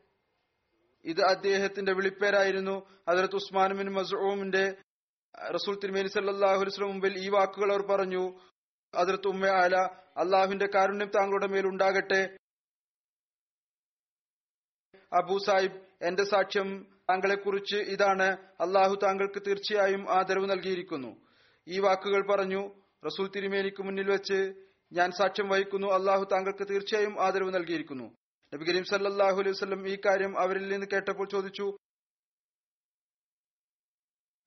[1.04, 2.86] ഇത് അദ്ദേഹത്തിന്റെ വിളിപ്പേരായിരുന്നു.
[3.10, 4.76] ഹജറത്ത് ഉസ്മാൻ ബിൻ മസൂമിന്റെ
[5.54, 8.40] റസൂൽ തിരുമേനി സല്ലാഹുലിസ്ലം മുമ്പിൽ ഈ വാക്കുകൾ അവർ പറഞ്ഞു.
[8.94, 9.76] അതിർത്ത് ഉമ്മ ആല
[10.16, 12.36] അള്ളാഹുവിന്റെ കാരുണ്യം താങ്കളുടെ മേൽ ഉണ്ടാകട്ടെ.
[15.12, 18.36] അബൂ സാഹിബ് എന്റെ സാക്ഷ്യം താങ്കളെ കുറിച്ച് ഇതാണ്.
[18.60, 21.26] അള്ളാഹു താങ്കൾക്ക് തീർച്ചയായും ആദരവ് നൽകിയിരിക്കുന്നു.
[21.68, 22.74] ഈ വാക്കുകൾ പറഞ്ഞു
[23.06, 24.54] റസൂൽ തിരുമേനിക്ക് മുന്നിൽ വെച്ച്
[24.92, 25.86] ഞാൻ സാക്ഷ്യം വഹിക്കുന്നു.
[25.86, 28.21] അള്ളാഹു താങ്കൾക്ക് തീർച്ചയായും ആദരവ് നൽകിയിരിക്കുന്നു.
[28.54, 31.78] നബി കരീം സല്ലാഹു അലൈഹി വസ്ലം ഈ കാര്യം അവരിൽ നിന്ന് കേട്ടപ്പോൾ ചോദിച്ചു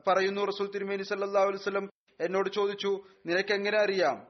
[0.07, 1.89] പറയുന്നു റസൂൽ തിരുമേനി സല്ലാഹു അലൈഹി വസ്ലം
[2.21, 4.27] എന്നോട് ചോദിച്ചു നിനക്ക് എങ്ങനെ അറിയാം?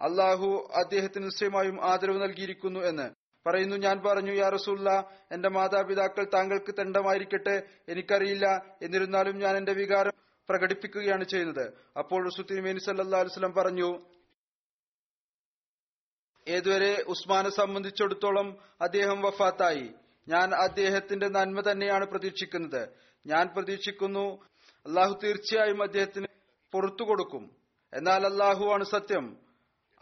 [0.00, 3.10] അള്ളാഹു അദ്ദേഹത്തിന് നിശ്ചയമായും ആദരവ് നൽകിയിരിക്കുന്നു എന്ന്.
[3.46, 4.90] പറയുന്നു ഞാൻ പറഞ്ഞു യാ റസൂല്ല
[5.32, 8.46] എന്റെ മാതാപിതാക്കൾ താങ്കൾക്ക് തെണ്ടമായിരിക്കട്ടെ എനിക്കറിയില്ല.
[8.82, 10.12] എന്നിരുന്നാലും ഞാൻ എന്റെ വികാരം
[10.48, 11.66] പ്രകടിപ്പിക്കുകയാണ് ചെയ്യുന്നത്.
[11.98, 13.90] അപ്പോൾ റസൂൽ തിരുമേനി സല്ലാ അലുസ്ലം പറഞ്ഞു
[16.48, 19.90] ഏതുവരെ ഉസ്മാനെ സംബന്ധിച്ചിടത്തോളം അദ്ദേഹം വഫാത്തായി?
[20.28, 22.88] ഞാൻ അദ്ദേഹത്തിന്റെ നന്മ തന്നെയാണ് പ്രതീക്ഷിക്കുന്നത്.
[23.26, 24.44] ഞാൻ പ്രതീക്ഷിക്കുന്നു
[24.86, 26.26] അള്ളാഹു തീർച്ചയായും അദ്ദേഹത്തിന്
[26.72, 27.50] പുറത്തു കൊടുക്കും.
[27.94, 29.36] എന്നാൽ അള്ളാഹുവാണ് സത്യം.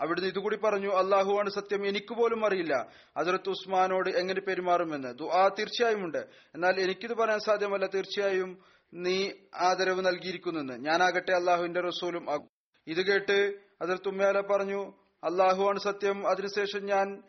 [0.01, 1.87] അവിടുന്ന് ഇതുകൂടി പറഞ്ഞു അള്ളാഹുവാണ് സത്യം.
[1.87, 5.25] എനിക്ക് പോലും അറിയില്ല അതിർത്ത് ഉസ്മാനോട് എങ്ങനെ പെരുമാറുമെന്ന്.
[5.25, 6.19] ആ തീർച്ചയായും ഉണ്ട്.
[6.55, 7.87] എന്നാൽ എനിക്കിത് പറയാൻ സാധ്യമല്ല.
[7.87, 8.59] തീർച്ചയായും
[8.95, 10.85] നീ ആദരവ് നൽകിയിരിക്കുന്നെന്ന്.
[10.85, 12.49] ഞാനാകട്ടെ അള്ളാഹുവിന്റെ റസൂലും
[12.87, 14.93] ഇത് കേട്ട് അതിർത്ത് ഉമ്മയാല പറഞ്ഞു
[15.25, 16.29] അള്ളാഹുവാണ് സത്യം.
[16.29, 17.23] അതിനുശേഷം ഞാൻ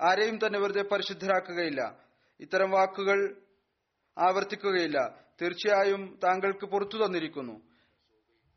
[0.00, 2.04] ആരെയും തന്നെ വെറുതെ പരിശുദ്ധരാക്കുകയില്ല.
[2.40, 3.42] ഇത്തരം വാക്കുകൾ
[4.18, 5.26] ആവർത്തിക്കുകയില്ല.
[5.42, 7.60] തീർച്ചയായും താങ്കൾക്ക് പുറത്തു തന്നിരിക്കുന്നു.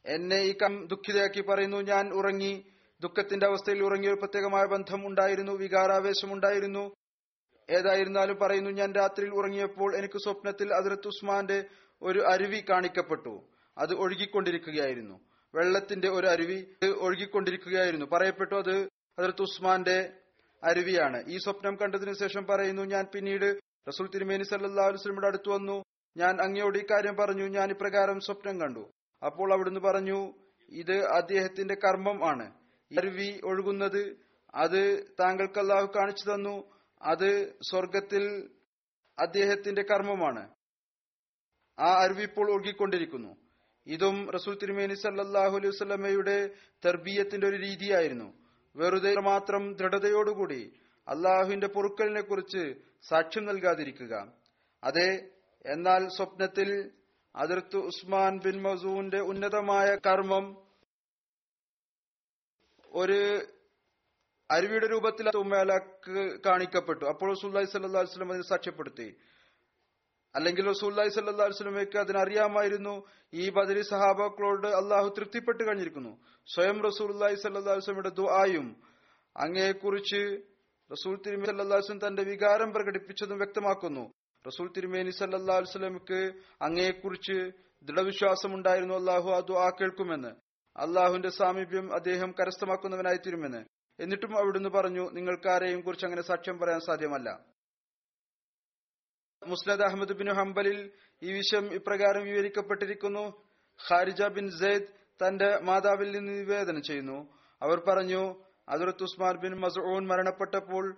[0.06, 1.78] എന്നെ ഈ കം ദുഃഖിതയാക്കി പറയുന്നു.
[1.78, 2.66] ഞാൻ ഉറങ്ങി
[3.02, 5.52] ദുഃഖത്തിന്റെ അവസ്ഥയിൽ ഉറങ്ങിയ ഒരു പ്രത്യേകമായ ബന്ധം ഉണ്ടായിരുന്നു.
[5.52, 6.94] വികാരാവേശം ഉണ്ടായിരുന്നു.
[7.70, 11.66] ഏതായിരുന്നാലും പറയുന്നു ഞാൻ രാത്രിയിൽ ഉറങ്ങിയപ്പോൾ എനിക്ക് സ്വപ്നത്തിൽ അതിർത്ത് ഉസ്മാന്റെ
[12.02, 13.50] ഒരു അരുവി കാണിക്കപ്പെട്ടു.
[13.78, 15.29] അത് ഒഴുകിക്കൊണ്ടിരിക്കുകയായിരുന്നു.
[15.56, 18.06] വെള്ളത്തിന്റെ ഒരു അരുവി ഒഴുകിക്കൊണ്ടിരിക്കുകയായിരുന്നു.
[18.06, 20.14] പറയപ്പെട്ടു അത് അതിർത്ത് ഉസ്മാന്റെ
[20.64, 21.24] അരുവിയാണ്.
[21.28, 25.84] ഈ സ്വപ്നം കണ്ടതിനു ശേഷം പറയുന്നു ഞാൻ പിന്നീട് റസൂൽ തിരുമേനി സല്ലാ വസ്ലമിയുടെ അടുത്ത് വന്നു.
[26.18, 27.44] ഞാൻ അങ്ങയോട് ഈ കാര്യം പറഞ്ഞു.
[27.44, 28.92] ഞാൻ ഇപ്രകാരം സ്വപ്നം കണ്ടു.
[29.26, 30.34] അപ്പോൾ അവിടുന്ന് പറഞ്ഞു
[30.70, 32.54] ഇത് അദ്ദേഹത്തിന്റെ കർമ്മം ആണ്.
[33.00, 34.18] അരുവി ഒഴുകുന്നത്
[34.56, 36.72] അത് താങ്കൾക്ക് അള്ളാഹു കാണിച്ചു തന്നു.
[37.02, 38.50] അത് സ്വർഗത്തിൽ
[39.20, 40.50] അദ്ദേഹത്തിന്റെ കർമ്മമാണ്.
[41.80, 43.49] ആ അരുവി ഇപ്പോൾ ഒഴുകിക്കൊണ്ടിരിക്കുന്നു.
[43.90, 46.38] ഇതും റസൂൽ തിരുമേനി സല്ലാഹു അലൈഹി വസ്ലമയുടെ
[46.86, 48.28] തർബീയത്തിന്റെ ഒരു രീതിയായിരുന്നു.
[48.76, 50.62] വെറുതെ മാത്രം ദൃഢതയോടുകൂടി
[51.08, 52.64] അള്ളാഹുവിന്റെ പൊറുക്കലിനെ കുറിച്ച്
[53.10, 54.14] സാക്ഷ്യം നൽകാതിരിക്കുക.
[54.84, 55.10] അതെ
[55.66, 56.92] എന്നാൽ സ്വപ്നത്തിൽ
[57.36, 60.46] അതിർത്ത് ഉസ്മാൻ ബിൻ മസൂന്റെ ഉന്നതമായ കർമ്മം
[62.92, 63.20] ഒരു
[64.50, 67.06] അരുവിയുടെ രൂപത്തിൽ ഉമ്മയാലക്ക് കാണിക്കപ്പെട്ടു.
[67.06, 69.10] അപ്പോൾ സുല്ലാഹി സല്ലാ വസ്ലം അതിന് സാക്ഷ്യപ്പെടുത്തി.
[70.36, 76.18] അല്ലെങ്കിൽ റസൂല്ലായി സല്ലാ വസ്ലമയ്ക്ക് അതിനറിയാമായിരുന്നു ഈ ബദരി സഹാബാക്കളോട് അള്ളാഹു തൃപ്തിപ്പെട്ട് കഴിഞ്ഞിരിക്കുന്നു.
[76.56, 78.82] സ്വയം റസൂല്ലായി സല്ലാ വസ്ലമയുടെ ദുആയും
[79.38, 80.22] അങ്ങയെക്കുറിച്ച്
[80.92, 84.12] റസൂൽ തിരുമേനി സല്ലാ വസ്ലം തന്റെ വികാരം പ്രകടിപ്പിച്ചതും വ്യക്തമാക്കുന്നു.
[84.48, 86.22] റസൂൽ തിരുമേനി സല്ലാ വസ്ലമിക്ക്
[86.62, 87.52] അങ്ങയെക്കുറിച്ച്
[87.84, 90.32] ദൃഢവിശ്വാസമുണ്ടായിരുന്നു അള്ളാഹു ആ ദുആ കേൾക്കുമെന്ന്.
[90.78, 93.62] അള്ളാഹുവിന്റെ സാമീപ്യം അദ്ദേഹം കരസ്ഥമാക്കുന്നവനായി തീരുമെന്ന്
[94.00, 97.30] എന്നിട്ടും അവിടുന്ന് പറഞ്ഞു നിങ്ങൾക്കാരെയും കുറിച്ച് അങ്ങനെ സാക്ഷ്യം പറയാൻ സാധ്യമല്ല.
[99.48, 100.92] മുസ്നദ് അഹമ്മദ് ബിൻ ഹംബലിൽ
[101.24, 103.44] ഈ വിഷയം ഇപ്രകാരം വിവരിക്കപ്പെട്ടിരിക്കുന്നു.
[103.90, 104.84] ഖാരിജ ബിൻ സെയ്ദ്
[105.24, 107.34] തന്റെ മാതാവിൽ നിന്ന് നിവേദനം ചെയ്യുന്നു.
[107.62, 110.98] അവർ പറഞ്ഞു അതിർത്ത് ഉസ്മാൻ ബിൻ മസൂൺ മരണപ്പെട്ടപ്പോൾ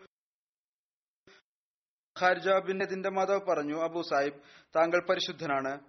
[2.22, 4.40] ഖാരിജ ബിൻ ഇതിന്റെ മാതാവ് പറഞ്ഞു അബു സാഹിബ്
[4.76, 5.80] താങ്കൾ പരിശുദ്ധനാണ്.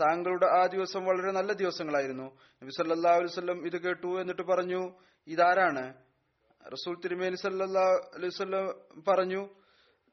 [0.00, 2.38] താങ്കളുടെ ആ ദിവസം വളരെ നല്ല ദിവസങ്ങളായിരുന്നു.
[2.62, 5.94] നബി സല്ലാ അലൈവല്ലം ഇത് കേട്ടു എന്നിട്ട് പറഞ്ഞു ഇതാരാണ്?
[6.72, 7.82] റസൂൽ തിരുമേനി സല്ലാ
[8.14, 9.63] അലൈവല്ലം പറഞ്ഞു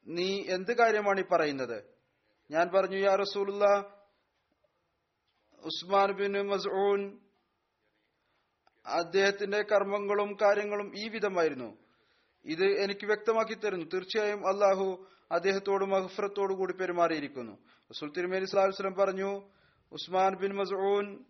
[0.06, 1.84] നീ എന്ത് കാര്യമാണ് ഈ പറയുന്നത്?
[2.50, 3.64] ഞാൻ പറഞ്ഞു യാ റസൂലുള്ള
[5.58, 7.20] ഉസ്മാൻ ബിൻ മസൂൻ
[8.86, 11.78] അദ്ദേഹത്തിന്റെ കർമ്മങ്ങളും കാര്യങ്ങളും ഈ വിധമായിരുന്നു.
[12.44, 13.86] ഇത് എനിക്ക് വ്യക്തമാക്കി തരുന്നു.
[13.86, 17.52] തീർച്ചയായും അള്ളാഹു അദ്ദേഹത്തോട് മഹഫ്രത്തോടു കൂടി പെരുമാറിയിരിക്കുന്നു.
[17.90, 19.50] റസൂൽ തിരുമേനി സ്ലാഹുസ്ലം പറഞ്ഞു
[19.92, 21.24] ഉസ്മാൻ ബിൻ മസൂൻ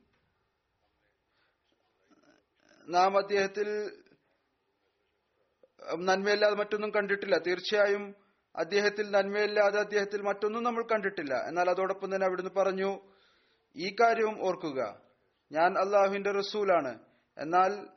[2.89, 3.69] നാം അദ്ദേഹത്തിൽ
[5.95, 7.39] നന്മയല്ലാതെ മറ്റൊന്നും കണ്ടിട്ടില്ല.
[7.39, 8.22] തീർച്ചയായും
[8.57, 11.35] അദ്ദേഹത്തിൽ നന്മയില്ലാതെ അദ്ദേഹത്തിൽ മറ്റൊന്നും നമ്മൾ കണ്ടിട്ടില്ല.
[11.35, 13.01] എന്നാൽ അതോടൊപ്പം തന്നെ അവിടുന്ന് പറഞ്ഞു
[13.77, 15.01] ഈ കാര്യവും ഓർക്കുക.
[15.53, 16.99] ഞാൻ അള്ളാഹുവിന്റെ റസൂലാണ്.
[17.39, 17.89] എന്നാൽ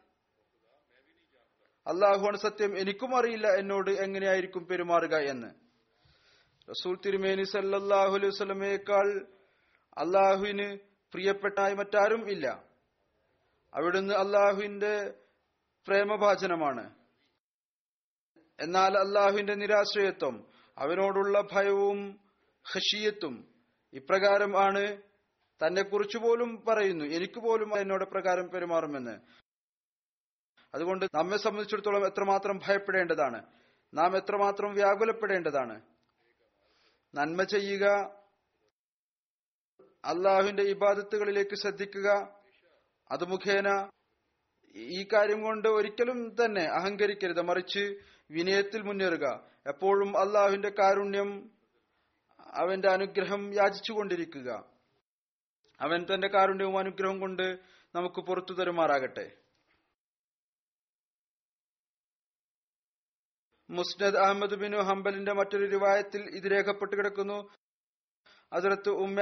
[1.87, 2.77] അള്ളാഹുവാണ് സത്യം.
[2.77, 5.47] എനിക്കും അറിയില്ല എന്നോട് എങ്ങനെയായിരിക്കും പെരുമാറുക എന്ന്.
[6.69, 9.25] റസൂൽ തിരുമേനി സല്ലാഹു അലൈഹി വസ്ലമയേക്കാൾ
[9.97, 10.77] അള്ളാഹുവിന്
[11.13, 12.63] പ്രിയപ്പെട്ടായി മറ്റാരും ഇല്ല.
[13.73, 15.13] അവിടുന്ന് അള്ളാഹുവിന്റെ
[15.87, 16.94] പ്രേമഭാചനമാണ്
[18.59, 22.19] എന്നാൽ അള്ളാഹുവിന്റെ നിരാശ്രയത്വം അവനോടുള്ള ഭയവും
[22.73, 23.53] ഹഷിയത്തും
[23.93, 25.01] ഇപ്രകാരം ആണ്
[25.65, 27.05] തന്നെ കുറിച്ചു പോലും പറയുന്നു.
[27.05, 29.19] എനിക്ക് പോലും എന്നോട് പ്രകാരം പെരുമാറുമെന്ന്.
[30.75, 33.45] അതുകൊണ്ട് നമ്മെ സംബന്ധിച്ചിടത്തോളം എത്രമാത്രം ഭയപ്പെടേണ്ടതാണ്?
[33.93, 35.81] നാം എത്രമാത്രം വ്യാകുലപ്പെടേണ്ടതാണ്?
[37.15, 37.85] നന്മ ചെയ്യുക
[40.05, 42.07] അള്ളാഹുവിന്റെ ഇബാദത്തുകളിലേക്ക് ശ്രദ്ധിക്കുക
[43.11, 43.89] അത് മുഖേന
[44.75, 47.41] ഈ കാര്യം കൊണ്ട് ഒരിക്കലും തന്നെ അഹങ്കരിക്കരുത്.
[47.41, 47.99] മറിച്ച്
[48.31, 49.49] വിനയത്തിൽ മുന്നേറുക.
[49.67, 51.51] എപ്പോഴും അള്ളാഹുവിന്റെ കാരുണ്യം
[52.39, 54.65] അവന്റെ അനുഗ്രഹം യാചിച്ചുകൊണ്ടിരിക്കുക.
[55.81, 57.59] അവൻ തന്റെ കാരുണ്യവും അനുഗ്രഹം കൊണ്ട്
[57.95, 59.37] നമുക്ക് പുറത്തു തരുമാറാകട്ടെ.
[63.69, 67.49] മുസ്നദ് അഹമ്മദ് ബിനു ഹംബലിന്റെ മറ്റൊരു റിവായത്തിൽ ഇത് രേഖപ്പെട്ട് കിടക്കുന്നു.
[68.53, 69.21] അതിർത്ത് ഉമ്മ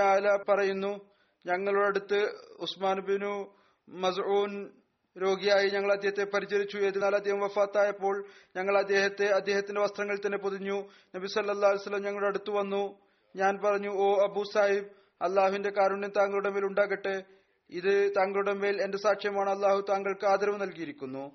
[0.50, 1.13] പറയുന്നു
[1.46, 4.83] ഞങ്ങളുടെ അടുത്ത് ഉസ്മാൻ ബിനു മസ്ഊൻ
[5.17, 6.78] രോഗിയായി ഞങ്ങൾ അദ്ദേഹത്തെ പരിചരിച്ചു.
[6.78, 10.89] എന്നാൽ അദ്ദേഹം വഫാത്തായപ്പോൾ ഞങ്ങൾ അദ്ദേഹത്തെ അദ്ദേഹത്തിന്റെ വസ്ത്രങ്ങളിൽ തന്നെ പൊതിഞ്ഞു.
[11.15, 12.99] നബി സല്ലാ വസ്ലം ഞങ്ങളുടെ അടുത്ത് വന്നു.
[13.36, 14.86] ഞാൻ പറഞ്ഞു ഓ അബു സാഹിബ്
[15.21, 17.23] അള്ളാഹുവിന്റെ കാരുണ്യം താങ്കളുടെ മേൽ ഉണ്ടാകട്ടെ.
[17.69, 19.49] ഇത് താങ്കളുടെ മേൽ എന്റെ സാക്ഷ്യമാണ്.
[19.49, 21.32] അള്ളാഹു താങ്കൾക്ക് ആദരവ് നൽകിയിരിക്കുന്നു.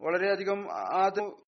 [0.00, 1.42] വളരെയധികം ആദരവും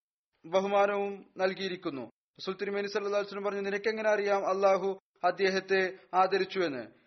[0.47, 2.03] ബഹുമാനവും നൽകിയിരിക്കുന്നു.
[2.03, 6.98] റസൂൽ മേനി സല്ലല്ലാഹു അലൈഹി വസല്ലം പറഞ്ഞു നിനക്കെങ്ങനെ അറിയാം അള്ളാഹു അദ്ദേഹത്തെ ആദരിച്ചു എന്ന്?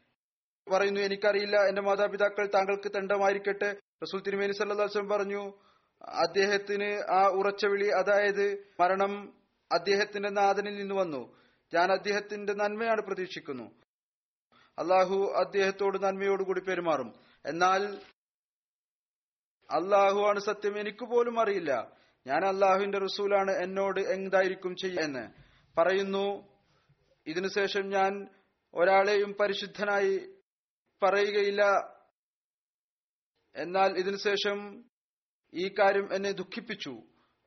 [0.69, 5.53] പറയുന്നു എനിക്കറിയില്ല എന്റെ മാതാപിതാക്കൾ താങ്കൾക്ക് തണ്ടമായിരിക്കട്ടെ റസൂൽ തിരുമേനി വസല്ലം പറഞ്ഞു
[6.01, 9.33] അദ്ദേഹത്തിന് ആ ഉറച്ച വിളി അതായത് മരണം
[9.71, 11.37] അദ്ദേഹത്തിന്റെ നാഥനിൽ നിന്ന് വന്നു.
[11.73, 13.71] ഞാൻ അദ്ദേഹത്തിന്റെ നന്മയാണ് പ്രതീക്ഷിക്കുന്നു.
[14.79, 17.13] അള്ളാഹു അദ്ദേഹത്തോട് നന്മയോടുകൂടി പെരുമാറും.
[17.45, 17.97] എന്നാൽ
[19.71, 21.91] അള്ളാഹു ആണ് സത്യം എനിക്ക് പോലും അറിയില്ല.
[22.27, 25.29] ഞാൻ അള്ളാഹുവിന്റെ റസൂലാണ് എന്നോട് എന്തായിരിക്കും ചെയ്യുന്നത്
[25.77, 26.57] പറയുന്നു.
[27.27, 28.29] ഇതിനുശേഷം ഞാൻ
[28.73, 30.35] ഒരാളെയും പരിശുദ്ധനായി
[31.03, 31.61] പറയുകയില്ല.
[33.55, 34.85] എന്നാൽ ഇതിനുശേഷം
[35.53, 37.01] ഈ കാര്യം എന്നെ ദുഃഖിപ്പിച്ചു.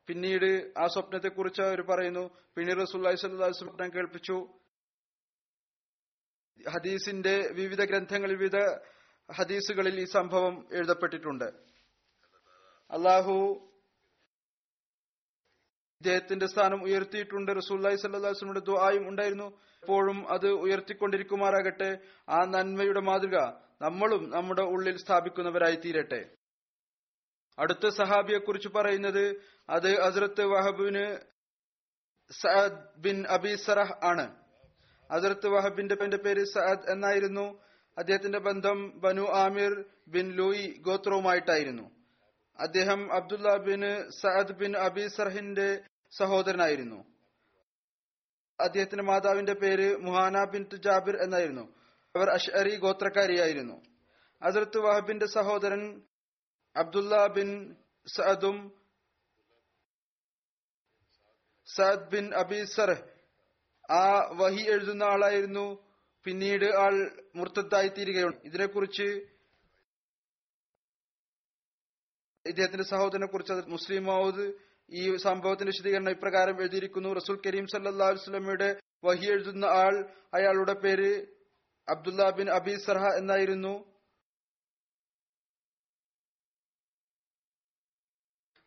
[0.07, 2.37] പിന്നീട് ആ സ്വപ്നത്തെക്കുറിച്ച് അവർ പറയുന്നു.
[2.57, 4.61] പിന്നീട് റസൂല്ലി സ്വപ്നം കേൾപ്പിച്ചു.
[6.69, 8.57] ഹദീസിന്റെ വിവിധ ഗ്രന്ഥങ്ങളിൽ വിവിധ
[9.33, 11.45] ഹദീസുകളിൽ ഈ സംഭവം എഴുതപ്പെട്ടിട്ടുണ്ട്.
[12.91, 13.71] അള്ളാഹു
[16.01, 17.53] ഇദ്ദേഹത്തിന്റെ സ്ഥാനം ഉയർത്തിയിട്ടുണ്ട്.
[17.53, 19.49] റസൂല്ലായി സല്ലാസ്ലമിയുടെ ദ്വായും ഉണ്ടായിരുന്നു.
[19.83, 21.91] എപ്പോഴും അത് ഉയർത്തിക്കൊണ്ടിരിക്കുമാറാകട്ടെ.
[22.29, 23.37] ആ നന്മയുടെ മാതൃക
[23.83, 26.23] നമ്മളും നമ്മുടെ ഉള്ളിൽ സ്ഥാപിക്കുന്നവരായി തീരട്ടെ
[27.59, 29.25] അടുത്ത സഹാബിയെ കുറിച്ച് പറയുന്നത്
[29.71, 31.05] അത് ഹസ്രത്ത് വഹബിന്
[32.31, 34.27] സഅദ് ബിൻ അബി സറഹ് ആണ്.
[35.13, 37.47] ഹസ്രത്ത് വഹബിന്റെ പേര് സഅദ് എന്നായിരുന്നു.
[37.97, 41.87] അദ്ദേഹത്തിന്റെ ബന്ധം ബനു ആമിർ ബിൻ ലൂയി ഗോത്രവുമായിട്ടായിരുന്നു.
[42.59, 45.83] അദ്ദേഹം Abdullah bin Saad bin Abi സർഹിന്റെ
[46.19, 47.05] സഹോദരനായിരുന്നു.
[48.61, 51.75] അദ്ദേഹത്തിന്റെ മാതാവിന്റെ പേര് മുഹാന ബിൻ ജാബിർ എന്നായിരുന്നു.
[52.17, 53.83] അവർ അഷ്അരി ഗോത്രക്കാരിയായിരുന്നു.
[54.43, 56.03] അതിർത്ത് വഹബിന്റെ സഹോദരൻ
[56.77, 58.73] അബ്ദുല്ല ബിൻ സഅദും
[61.77, 63.03] സഅദ് ബിൻ അബി സർഹ്.
[63.91, 65.85] ആ വഹി എഴുതുന്ന ആളായിരുന്നു.
[66.25, 69.34] പിന്നീട് ആൾ മുർത്തത്തായി തീരുകയുണ്ട് ഇതിനെക്കുറിച്ച്
[72.47, 74.53] ഇദ്ദേഹത്തിന്റെ സഹോദരനെ കുറിച്ച് മുസ്ലിം മൗദ്
[74.91, 77.09] ഈ സംഭവത്തിന്റെ വിശദീകരണം ഇപ്രകാരം എഴുതിയിരിക്കുന്നു.
[77.09, 81.27] റസൂൽ കരീം സല്ലാ വസ്ലമയുടെ വഹി എഴുതുന്ന ആൾ അയാളുടെ പേര്
[81.89, 83.95] അബ്ദുല്ല ബിൻ അബി സർഹ എന്നായിരുന്നു.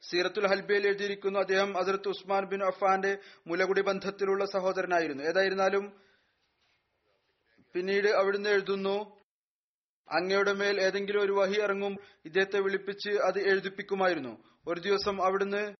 [0.01, 5.23] സീറത്തുൽ ഹൽബയിൽ എഴുതിയിരിക്കുന്നു അദ്ദേഹം അതിർത്ത് ഉസ്മാൻ ബിൻ അഫാന്റെ മുലകുടി ബന്ധത്തിലുള്ള സഹോദരനായിരുന്നു.
[5.23, 6.01] ഏതായിരുന്നാലും
[7.73, 9.16] പിന്നീട് അവിടുന്ന് എഴുതുന്നു
[10.09, 14.43] അങ്ങയുടെ മേൽ ഏതെങ്കിലും ഒരു വഹി ഇറങ്ങും ഇദ്ദേഹത്തെ വിളിപ്പിച്ച് അത് എഴുതിപ്പിക്കുമായിരുന്നു.
[14.67, 15.75] ഒരു ദിവസം അവിടുന്ന്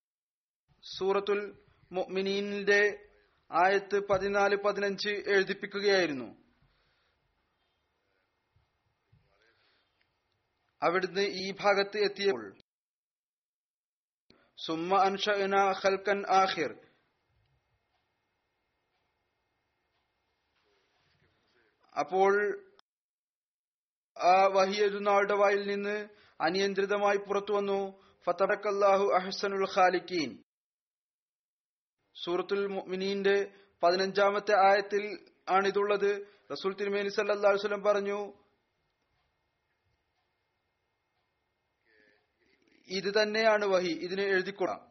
[0.98, 2.82] സൂറത്തുൽ മിനീനിന്റെ
[3.52, 6.48] ആയത്ത് പതിനാല് പതിനഞ്ച് എഴുതിപ്പിക്കുകയായിരുന്നു.
[10.82, 12.58] അവിടുന്ന് ഈ ഭാഗത്ത് എത്തിയപ്പോൾ
[14.66, 16.72] സുമ്മ അൻഷന ഖൽക്കൻ ആഹിർ
[21.96, 22.34] അപ്പോൾ
[24.24, 26.08] ആ വഹി ആളുടെ വായിൽ നിന്ന്
[26.42, 28.04] അനിയന്ത്രിതമായി പുറത്തു വന്നു.
[28.26, 30.44] ഫത്തറക്കല്ലാഹു അഹ്സനുൽ ഖാലിക്കീൻ.
[32.26, 33.52] സൂറത്തുൽ മിനീന്റെ
[33.84, 36.38] പതിനഞ്ചാമത്തെ ആയത്തിൽ ആണിതുള്ളത്.
[36.52, 38.34] റസൂൽ തിരുമേനി സല്ലാ വസ്ലം പറഞ്ഞു
[42.88, 44.82] ഇത് തന്നെയാണ് വഹി ഇതിനെ എഴുതിക്കൊള്ളാം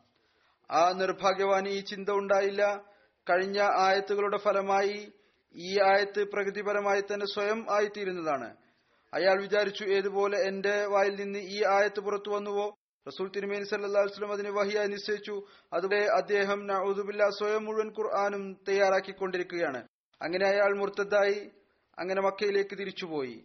[0.70, 2.84] ആ നിർഭാഗ്യവാന് ഈ ചിന്ത ഉണ്ടായില്ല.
[3.30, 5.12] കഴിഞ്ഞ ആയത്തുകളുടെ ഫലമായി
[5.54, 8.65] ഈ ആയത്ത് പ്രകൃതിപരമായി തന്നെ സ്വയം ആയിത്തീരുന്നതാണ്.
[9.14, 12.74] അയാൾ വിചാരിച്ചു ഏതുപോലെ എന്റെ വായിൽ നിന്ന് ഈ ആയത്ത് പുറത്തു വന്നുവോ?
[13.06, 15.46] റസൂൽ തിരുമേനി സല്ലാസ്ലം അതിനെ വഹിയായി നിശ്ചയിച്ചു.
[15.72, 19.86] അതുപോലെ അദ്ദേഹം നൌദുബില്ല സ്വയം മുഴുവൻ ഖുർആാനും തയ്യാറാക്കിക്കൊണ്ടിരിക്കുകയാണ്.
[20.22, 21.50] അങ്ങനെ അയാൾ മുർത്തതായി
[21.98, 23.44] അങ്ങനെ മക്കയിലേക്ക് തിരിച്ചുപോയി.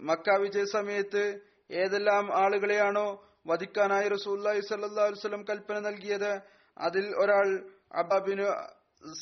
[0.00, 1.40] മക്ക വിജയ സമയത്ത്
[1.70, 6.40] ഏതെല്ലാം ആളുകളെയാണോ വധിക്കാനായി റസൂല്ലായി സല്ലാസ്ലം കൽപ്പന നൽകിയത്?
[6.78, 8.46] അതിൽ ഒരാൾ അബാബിന്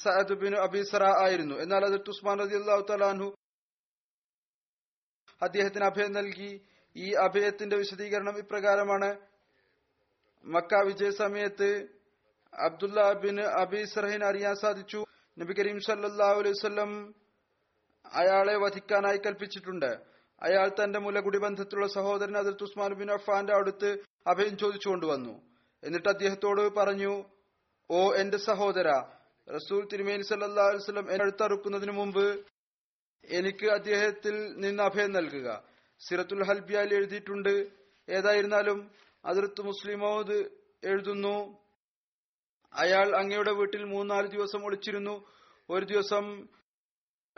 [0.03, 1.55] സഅദ് ബിൻ അബിസറ ആയിരുന്നു.
[1.55, 3.35] എന്നാൽ അത് ഉസ്മാൻ റതി അള്ളാഹു തലാൻഹു
[5.42, 6.61] അദ്ദേഹത്തിന് അഭയം നൽകി.
[6.96, 9.16] ഈ അഭയത്തിന്റെ വിശദീകരണം ഇപ്രകാരമാണ്.
[10.44, 11.88] മക്ക വിജയ സമയത്ത്
[12.55, 15.05] അബ്ദുല്ല ബിൻ അബിസറഹിന് അറിയാൻ സാധിച്ചു.
[15.38, 17.14] നബി കരീം സല്ലല്ലാഹു അലൈഹി വസല്ലം
[18.12, 20.16] അയാളെ വധിക്കാനായി കൽപ്പിച്ചിട്ടുണ്ട്.
[20.42, 25.40] അയാൾ തന്റെ മുലകുടി ബന്ധത്തിലുള്ള സഹോദരൻ അതിർത്ത് ഉസ്മാൻ ബിൻ അഫാന്റെ അടുത്ത് അഭയം ചോദിച്ചു കൊണ്ടുവന്നു.
[25.85, 27.25] എന്നിട്ട് അദ്ദേഹത്തോട് പറഞ്ഞു
[27.90, 28.88] ഓ എന്റെ സഹോദര
[29.55, 32.44] റസൂൽ തിരുമേനി സല്ലാ അലുസ്ലം എന്നെ അടുത്തറുക്കുന്നതിന് മുമ്പ്
[33.29, 35.62] എനിക്ക് അദ്ദേഹത്തിൽ നിന്ന് അഭയം നൽകുക.
[35.99, 37.71] സിറത്തുൽ ഹൽബിയാൽ എഴുതിയിട്ടുണ്ട്.
[38.09, 38.91] ഏതായിരുന്നാലും
[39.25, 40.51] അതിർത്ത് മുസ്ലിമോദ്
[40.85, 41.59] എഴുതുന്നു.
[42.75, 45.27] അയാൾ അങ്ങയുടെ വീട്ടിൽ മൂന്നാൽ ദിവസം ഒളിച്ചിരുന്നു.
[45.71, 46.47] ഒരു ദിവസം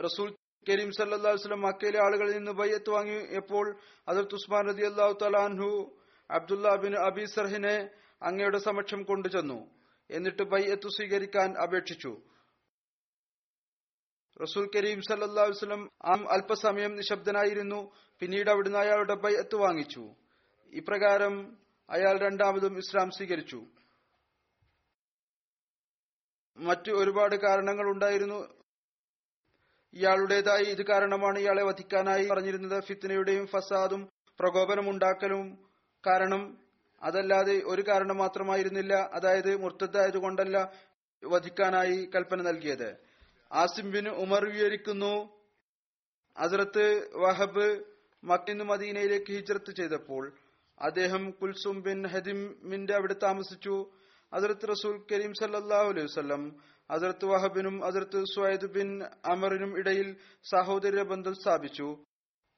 [0.03, 0.35] റസൂൽ
[0.69, 5.99] കരീം അലൈഹി വസല്ലം മക്കയിലെ ആളുകളിൽ നിന്ന് ബയ്യത്ത് വാങ്ങിയപ്പോൾ അതിർത്ത് ഉസ്മാൻ റതി അള്ളാഹു തലാൻഹു
[6.31, 7.89] അബ്ദുല്ല ബിൻ അബി സർഹിനെ
[8.21, 9.69] അങ്ങയുടെ സമക്ഷം കൊണ്ടുചെന്നു.
[10.11, 12.21] എന്നിട്ട് ബയ്യത്ത് സ്വീകരിക്കാൻ അപേക്ഷിച്ചു.
[14.41, 17.91] റസൂൽ കരീം വസല്ലം ആ അല്പസമയം നിശബ്ദനായിരുന്നു.
[18.19, 20.15] പിന്നീട് അവിടുന്ന് അയാളുടെ ബയ്യത്ത് വാങ്ങിച്ചു.
[20.73, 21.57] ഇപ്രകാരം
[21.89, 23.63] അയാൾ രണ്ടാമതും ഇസ്ലാം സ്വീകരിച്ചു.
[26.57, 28.59] മറ്റു ഒരുപാട് കാരണങ്ങൾ ഉണ്ടായിരുന്നു.
[29.93, 32.83] ഇയാളുടേതായി ഇത് കാരണമാണ് ഇയാളെ വധിക്കാനായി പറഞ്ഞിരുന്നത്.
[32.83, 35.67] ഫിത്തനയുടെയും ഫസാദും പ്രകോപനം ഉണ്ടാക്കലും
[36.07, 36.57] കാരണം
[37.03, 38.93] അതല്ലാതെ ഒരു കാരണം മാത്രമായിരുന്നില്ല.
[38.93, 40.71] അതായത് മുർത്തതായത് കൊണ്ടല്ല
[41.25, 43.08] വധിക്കാനായി കൽപ്പന നൽകിയത്.
[43.51, 45.39] ആസിം ബിൻ ഉമർ വിവരിക്കുന്നു.
[46.39, 47.83] ഹസ്രത്ത് വഹബ്
[48.23, 50.37] മക്കിന്ന് മദീനയിലേക്ക് ഹിജ്രത്ത് ചെയ്തപ്പോൾ
[50.79, 53.91] അദ്ദേഹം കുൽസും ബിൻ ഹദിമിന്റെ അവിടെ താമസിച്ചു.
[54.35, 61.33] ഹസരത്ത് റസൂൽ കരീം സല്ലാഹു അലൈഹി വസ്ലം ഹസരത്ത് വഹബിനും ഹസരത്ത് സുവൈദ് ബിൻ അമറിനും ഇടയിൽ സഹോദര ബന്ധം
[61.33, 62.03] സ്ഥാപിച്ചു.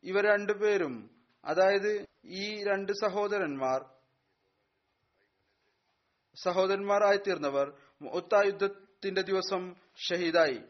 [0.03, 1.09] ഇവ രണ്ടുപേരും
[1.45, 3.85] അതായത് ഈ രണ്ട് സഹോദരന്മാർ
[6.43, 7.73] സഹോദരന്മാരായി തീർന്നവർ
[8.11, 9.75] ഒത്ത യുദ്ധത്തിന്റെ ദിവസം
[10.09, 10.61] ഷഹീദായി.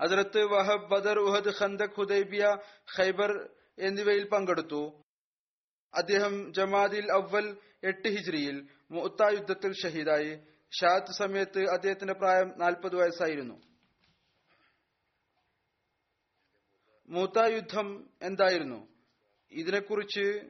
[0.00, 2.56] ഹസരത്ത് Wahab Badr Uhud Khandaq Hudaibiya
[2.98, 5.02] Khaibar എന്നിവയിൽ പങ്കെടുത്തു.
[5.94, 10.40] അദ്ദേഹം ജമാദിൽ അവൽ എട്ട് ഹിജ്രിയിൽ മുത്ത യുദ്ധത്തിൽ ഷഹീദായി.
[10.80, 13.62] ഷാത്ത് സമയത്ത് അദ്ദേഹത്തിന്റെ പ്രായം നാൽപ്പത് വയസ്സായിരുന്നു.
[17.08, 18.88] മൂത്ത യുദ്ധം എന്തായിരുന്നു?
[19.52, 20.40] ഇതിനെക്കുറിച്ച്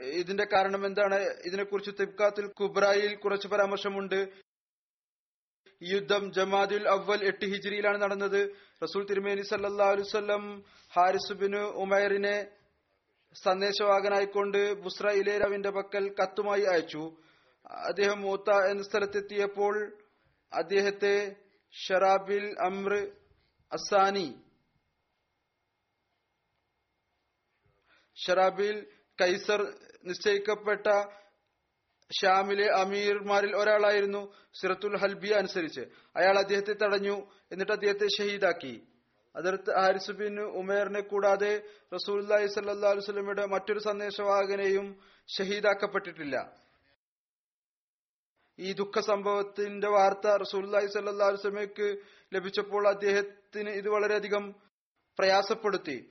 [0.00, 1.14] ഇതിന്റെ കാരണം എന്താണ്?
[1.46, 4.32] ഇതിനെക്കുറിച്ച് തിബ്കാത്തിൽ കുബ്രായിൽ കുറച്ച് പരാമർശമുണ്ട്.
[5.84, 8.40] ഈ യുദ്ധം ജമാദുൽ അവൽ എട്ട് ഹിജ്രിയിലാണ് നടന്നത്.
[8.84, 10.44] റസൂൽ തിരുമേനി സല്ലാ അലുസല്ലം
[10.92, 12.36] ഹാരിസ് ബിന് ഉമൈറിനെ
[13.36, 17.04] സന്ദേശവാഹനായിക്കൊണ്ട് ബുസ്ര ഇലേരാവിന്റെ പക്കൽ കത്തുമായി അയച്ചു.
[17.90, 19.74] അദ്ദേഹം മൂത്ത എന്ന സ്ഥലത്തെത്തിയപ്പോൾ
[20.52, 21.14] അദ്ദേഹത്തെ
[21.74, 22.94] ഷറാബിൽ അമ്ര
[23.72, 24.28] അസാനി
[28.16, 28.76] ഷറാബിൽ
[29.18, 29.60] കൈസർ
[30.08, 30.86] നിശ്ചയിക്കപ്പെട്ട
[32.20, 35.80] ഷാമിലെ അമീർമാരിൽ ഒരാളായിരുന്നു സിറത്തുൽ ഹൽബിയ അനുസരിച്ച്.
[36.16, 38.88] അയാൾ അദ്ദേഹത്തെ തടഞ്ഞു എന്നിട്ട് അദ്ദേഹത്തെ ഷഹീദാക്കി.
[39.36, 41.62] അതിർത്ത് ഹാരിസ് ബിൻ ഉമേറിനെ കൂടാതെ
[41.94, 45.00] റസൂൽ സല്ലാ വസ്ലമയുടെ മറ്റൊരു സന്ദേശവാഹകനെയും
[45.38, 46.56] ഷഹീദാക്കപ്പെട്ടിട്ടില്ല.
[48.58, 51.96] ഈ ദുഃഖ സംഭവത്തിന്റെ വാർത്ത റസൂല്ലി സല്ലാ വസ്ലമയ്ക്ക്
[52.34, 54.54] ലഭിച്ചപ്പോൾ അദ്ദേഹത്തിന് ഇത് വളരെയധികം
[55.18, 56.10] പ്രയാസപ്പെടുത്തി.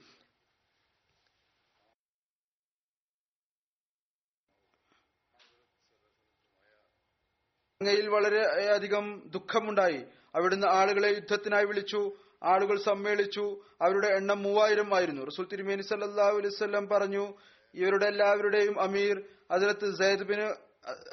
[7.81, 10.05] അങ്ങയിൽ വളരെയധികം ദുഃഖമുണ്ടായി.
[10.35, 12.17] അവിടുന്ന് ആളുകളെ യുദ്ധത്തിനായി വിളിച്ചു.
[12.43, 13.63] ആളുകൾ സമ്മേളിച്ചു.
[13.81, 15.21] അവരുടെ എണ്ണം മൂവായിരം ആയിരുന്നു.
[15.21, 17.37] റസൂൽ തിരുമേനി സല്ലാ അലൈവല്ലം പറഞ്ഞു
[17.73, 20.53] ഇവരുടെ എല്ലാവരുടെയും അമീർ അതിലത്ത് സൈദ് ബിൻ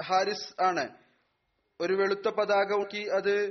[0.02, 0.88] ഹാരിസ് ആണ്.
[1.80, 3.50] ഒരു വെളുത്ത പതാക നോക്കി അത്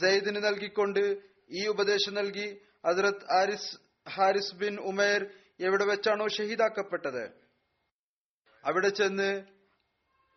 [0.00, 1.18] സൈദിന് നൽകിക്കൊണ്ട്
[1.50, 2.60] ഈ ഉപദേശം നൽകി.
[2.84, 3.76] അതിലത്ത് ഹാരിസ്
[4.10, 5.26] ഹാരിസ് ബിൻ ഉമേർ
[5.60, 7.24] എവിടെ വെച്ചാണോ ഷഹീദാക്കപ്പെട്ടത്?
[8.64, 9.59] അവിടെ ചെന്ന്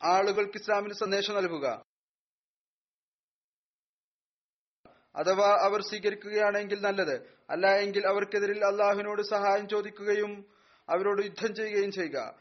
[0.03, 1.85] ആളുകൾക്ക് ഇസ്ലാമിന് സന്ദേശം നൽകുക.
[5.15, 7.37] അഥവാ അവർ സ്വീകരിക്കുകയാണെങ്കിൽ നല്ലത്.
[7.49, 10.55] അല്ല എങ്കിൽ അവർക്കെതിരിൽ അള്ളാഹുവിനോട് സഹായം ചോദിക്കുകയും
[10.89, 12.39] അവരോട് യുദ്ധം ചെയ്യുകയും ചെയ്യുക.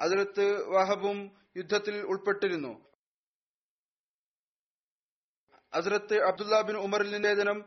[0.00, 2.86] അതിലത്ത് വഹബും യുദ്ധത്തിൽ ഉൾപ്പെട്ടിരുന്നു.
[5.72, 7.64] അസരത്ത് അബ്ദുല്ല ബിൻ ഉമറിൽ നിവേദനം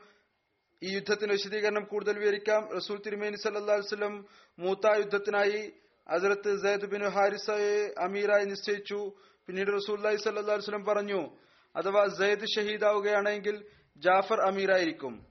[0.84, 2.76] ഈ യുദ്ധത്തിന് വിശദീകരണം കൂടുതൽ വിവരിക്കാം.
[2.76, 4.26] റസൂൽ തിരുമേനി സല്ലാ വസ്ലം
[4.60, 9.16] മൂത്ത യുദ്ധത്തിനായി ഹസ്രത്ത് സൈദ് ബിൻ ഹാരിസയെ അമീറായി നിശ്ചയിച്ചു.
[9.48, 11.38] പിന്നീട് റസൂല്ലി സല്ലാ വസ്ലം പറഞ്ഞു
[11.76, 13.66] അഥവാ സൈദ് ഷഹീദാവുകയാണെങ്കിൽ
[13.98, 15.28] ജാഫർ അമീറായിരിക്കും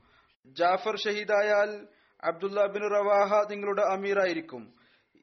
[0.47, 1.89] ജാഫർ ഷഹീദായാൽ
[2.25, 4.75] അബ്ദുല്ല ബിൻ റവാഹ നിങ്ങളുടെ അമീറായിരിക്കും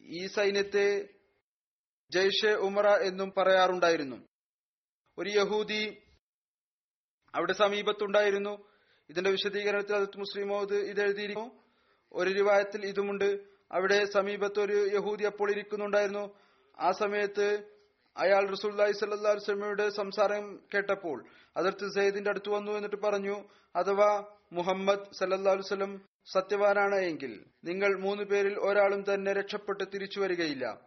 [0.02, 1.10] ഈ സൈന്യത്തെ
[2.12, 4.18] ജയ്ഷെ ഉമറ എന്നും പറയാറുണ്ടായിരുന്നു.
[5.18, 5.98] ഒരു യഹൂദി
[7.36, 8.68] അവിടെ സമീപത്തുണ്ടായിരുന്നു.
[9.10, 11.64] ഇതിന്റെ വിശദീകരണത്തിൽ അത് മുസ്ലിമോ ഇത് എഴുതിയിരുന്നു
[12.14, 13.55] ഒരു രൂപായത്തിൽ ഇതുമുണ്ട്.
[13.72, 16.40] അവിടെ സമീപത്ത് ഒരു യഹൂദി അപ്പോൾ ഇരിക്കുന്നുണ്ടായിരുന്നു.
[16.80, 17.64] ആ സമയത്ത്
[18.18, 21.26] അയാൾ റസൂല്ലായി സല്ലാ വസ്ലമയുടെ സംസാരം കേട്ടപ്പോൾ
[21.58, 23.44] അതിർത്ത് സെയ്ദിന്റെ അടുത്ത് വന്നു എന്നിട്ട് പറഞ്ഞു
[23.76, 24.24] അഥവാ
[24.54, 26.02] മുഹമ്മദ് സല്ലാ വസ്ലം
[26.34, 30.82] സത്യവാനാണ് എങ്കിൽ നിങ്ങൾ മൂന്ന് പേരിൽ ഒരാളും തന്നെ രക്ഷപ്പെട്ട് തിരിച്ചു വരികയില്ല.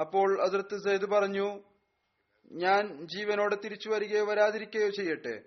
[0.00, 1.60] അപ്പോൾ അതിർത്ത് സെയ്ദ് പറഞ്ഞു
[2.52, 5.42] ഞാൻ ജീവനോടെ തിരിച്ചു വരികയോ വരാതിരിക്കുകയോ ചെയ്യട്ടെ.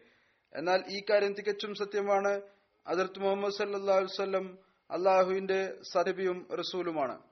[0.56, 2.42] എന്നാൽ ഈ കാര്യം തികച്ചും സത്യമാണ്.
[2.88, 7.24] അതിർത്ത് മുഹമ്മദ് സല്ലാ വസ്ലം അള്ളാഹുവിന്റെ സദബിയും റസൂലുമാണ്.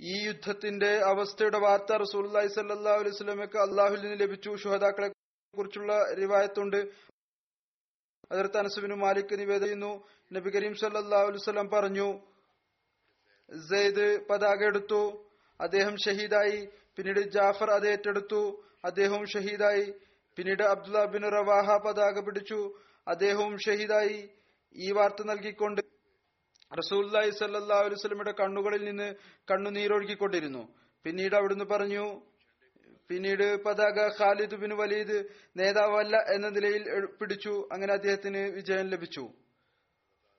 [0.00, 4.56] ഈ യുദ്ധത്തിന്റെ അവസ്ഥയുടെ വാർത്ത റസൂലി സല്ലാ അലൈഹി സ്വലമക്ക് അള്ളാഹുൽ നിന്ന് ലഭിച്ചു.
[4.56, 5.08] ഷുഹദാക്കളെ
[5.54, 6.76] കുറിച്ചുള്ള റിവായത്തുണ്ട്.
[8.32, 12.08] അതിർത്ത് അനസുബിന് മാലിക് നിവേദിക്കുന്നു നബി കരീം സല്ലാ അലുസ്ലം പറഞ്ഞു
[13.70, 16.68] സെയ്ദ് പതാക എടുത്തു അദ്ദേഹം ഷഹീദായി.
[16.96, 20.05] പിന്നീട് ജാഫർ അത് ഏറ്റെടുത്തു അദ്ദേഹവും ഷഹീദായി.
[20.36, 22.78] പിന്നീട് അബ്ദുല്ല ബിൻ റവാഹ പതാക പിടിച്ചു.
[23.08, 24.28] അദ്ദേഹവും ഷഹീദായി
[24.74, 25.80] ഈ വാർത്ത നൽകിക്കൊണ്ട്
[26.78, 29.14] റസൂല്ലായി സല്ലാ അലുസ്ലമിയുടെ കണ്ണുകളിൽ നിന്ന്
[29.50, 32.20] കണ്ണുനീരൊഴുകിക്കൊണ്ടിരുന്നു പിന്നീട് അവിടുന്ന് പറഞ്ഞു
[33.08, 35.24] പിന്നീട് പതാക ഖാലിദ് ബിൻ വലീദ്
[35.56, 37.68] നേതാവല്ല എന്ന നിലയിൽ പിടിച്ചു.
[37.72, 39.24] അങ്ങനെ അദ്ദേഹത്തിന് വിജയം ലഭിച്ചു.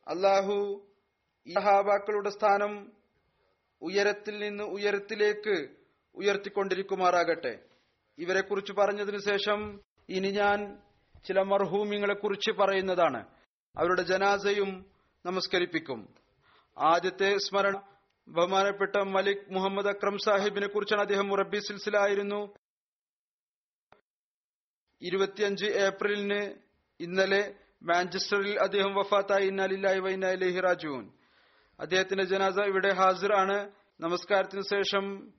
[0.07, 0.87] അള്ളാഹു
[1.47, 2.91] ഈ സഹാബാക്കളുടെ സ്ഥാനം
[3.81, 5.67] ഉയരത്തിൽ നിന്ന് ഉയരത്തിലേക്ക്
[6.15, 7.59] ഉയർത്തിക്കൊണ്ടിരിക്കുമാറാകട്ടെ.
[8.17, 10.81] ഇവരെ കുറിച്ച് പറഞ്ഞതിനു ശേഷം ഇനി ഞാൻ
[11.25, 13.25] ചില മർഹൂമിങ്ങളെ കുറിച്ച് പറയുന്നതാണ്.
[13.77, 14.85] അവരുടെ ജനാസയും
[15.25, 16.15] നമസ്കരിപ്പിക്കും.
[16.77, 17.81] ആദ്യത്തെ സ്മരണ
[18.27, 22.53] ബഹുമാനപ്പെട്ട മലിക് മുഹമ്മദ് അക്രം സാഹിബിനെ കുറിച്ചാണ് അദ്ദേഹം മുറബി സിൽസിലായിരുന്നു.
[25.01, 26.55] ഇരുപത്തിയഞ്ച് ഏപ്രിലിന്
[26.99, 29.47] ഇന്നലെ മാഞ്ചസ്റ്ററിൽ അദ്ദേഹം വഫാത്തായി.
[29.47, 31.11] ഇന്നാലില്ലായി വൈനാലി റാജുൻ
[31.79, 33.69] അദ്ദേഹത്തിന്റെ ജനാസ ഇവിടെ ഹാസിറാണ്
[34.01, 35.33] നമസ്കാരത്തിന് ശേഷം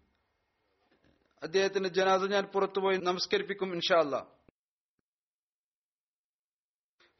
[1.42, 4.37] അദ്ദേഹത്തിന്റെ ജനാസ ഞാൻ പുറത്തുപോയി നമസ്കരിപ്പിക്കും ഇൻഷാല്ല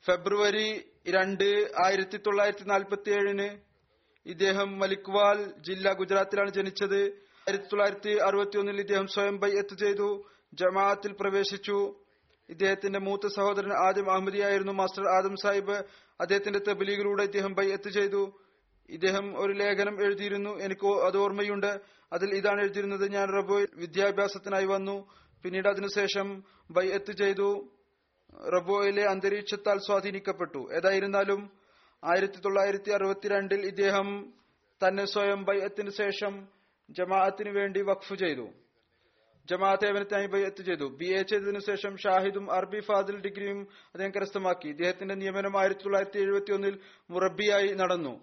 [0.04, 0.68] ഫെബ്രുവരി
[1.16, 1.48] രണ്ട്
[1.84, 3.48] ആയിരത്തി തൊള്ളായിരത്തി നാൽപ്പത്തി ഏഴിന്
[4.26, 7.00] ഇദ്ദേഹം മലിക്വാൽ ജില്ല ഗുജറാത്തിലാണ് ജനിച്ചത്.
[7.46, 10.08] ആയിരത്തി തൊള്ളായിരത്തി അറുപത്തി ഒന്നിൽ ഇദ്ദേഹം സ്വയം ബൈഅത്ത് ചെയ്തു
[10.52, 11.78] ജമാഅത്തിൽ പ്രവേശിച്ചു.
[12.48, 15.76] ഇദ്ദേഹത്തിന്റെ മൂത്ത സഹോദരൻ ആദ്യം അഹമ്മദിയായിരുന്നു മാസ്റ്റർ ആദം സാഹിബ്.
[16.20, 18.22] അദ്ദേഹത്തിന്റെ തബലീഗിലൂടെ ഇദ്ദേഹം ബൈഅത്ത് ചെയ്തു.
[18.88, 21.72] ഇദ്ദേഹം ഒരു ലേഖനം എഴുതിയിരുന്നു എനിക്ക് അത് ഓർമ്മയുണ്ട്.
[22.12, 24.96] അതിൽ ഇതാണ് എഴുതിയിരുന്നത് ഞാൻ റബോ വിദ്യാഭ്യാസത്തിനായി വന്നു.
[25.44, 26.28] പിന്നീട് അതിനുശേഷം
[26.70, 27.50] ബൈഅത്ത് ചെയ്തു.
[28.54, 30.60] റബോയിലെ അന്തരീക്ഷത്താൽ സ്വാധീനിക്കപ്പെട്ടു.
[30.78, 31.40] ഏതായിരുന്നാലും
[32.02, 34.08] ആയിരത്തി തൊള്ളായിരത്തി അറുപത്തിരണ്ടിൽ ഇദ്ദേഹം
[34.80, 36.34] തന്നെ സ്വയം ബയ്യത്തിന് ശേഷം
[36.88, 38.46] ജമാഅത്തിന് വേണ്ടി വഖഫ് ചെയ്തു.
[39.48, 40.86] ജമാഅത്ത് ഏവനത്തിനായി ബൈഅത്ത് ചെയ്തു.
[40.98, 43.60] ബി എ ചെയ്തതിനു ശേഷം ഷാഹിദും അറബി ഫാദിൽ ഡിഗ്രിയും
[43.92, 44.68] അദ്ദേഹം കരസ്ഥമാക്കി.
[44.68, 46.74] ഇദ്ദേഹത്തിന്റെ നിയമനം ആയിരത്തി തൊള്ളായിരത്തി എഴുപത്തി ഒന്നിൽ
[47.10, 48.14] മുറബിയായി നടന്നു.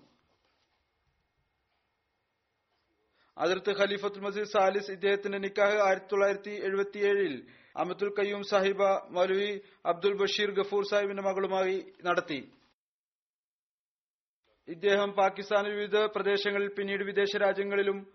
[3.37, 7.33] അതിർത്ത് ഖലീഫത്തുൽ മസീദ് സാലിസ് ഇദ്ദേഹത്തിന്റെ നിക്കാഹ് ആയിരത്തി തൊള്ളായിരത്തി എഴുപത്തിയേഴിൽ
[7.75, 12.51] അമത്തുൽ കയ്യൂം സാഹിബ മൗലവി അബ്ദുൽ ബഷീർ ഗഫൂർ സാഹിബിന്റെ മകളുമായി നടത്തി.
[14.67, 18.07] ഇദ്ദേഹം പാകിസ്ഥാനിൽ വിവിധ പ്രദേശങ്ങളിൽ പിന്നീട് വിദേശ രാജ്യങ്ങളിലും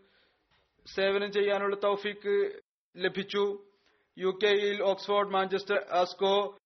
[0.86, 2.60] സേവനം ചെയ്യാനുള്ള തൗഫീക്ക്
[2.96, 3.64] ലഭിച്ചു.
[4.18, 6.58] യു കെയിൽ ഓക്സ്ഫോർഡ് മാഞ്ചസ്റ്റർ ആസ്കോ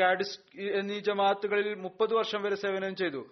[0.00, 3.28] കാഡിസ് എന്നീ ജമാഅത്തുകളിൽ മുപ്പത് വർഷം വരെ സേവനം ചെയ്തു.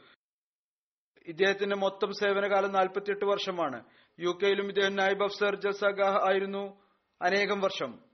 [1.26, 3.84] ഇദ്ദേഹത്തിന്റെ മൊത്തം സേവനകാലം നാൽപ്പത്തിയെട്ട് വർഷമാണ്.
[4.20, 6.82] യു കെയിലും ഇദ്ദേഹം നായിബ് അഫ്സർ ജസാഗാഹ് ആയിരുന്നു
[7.22, 8.05] അനേകം വർഷം.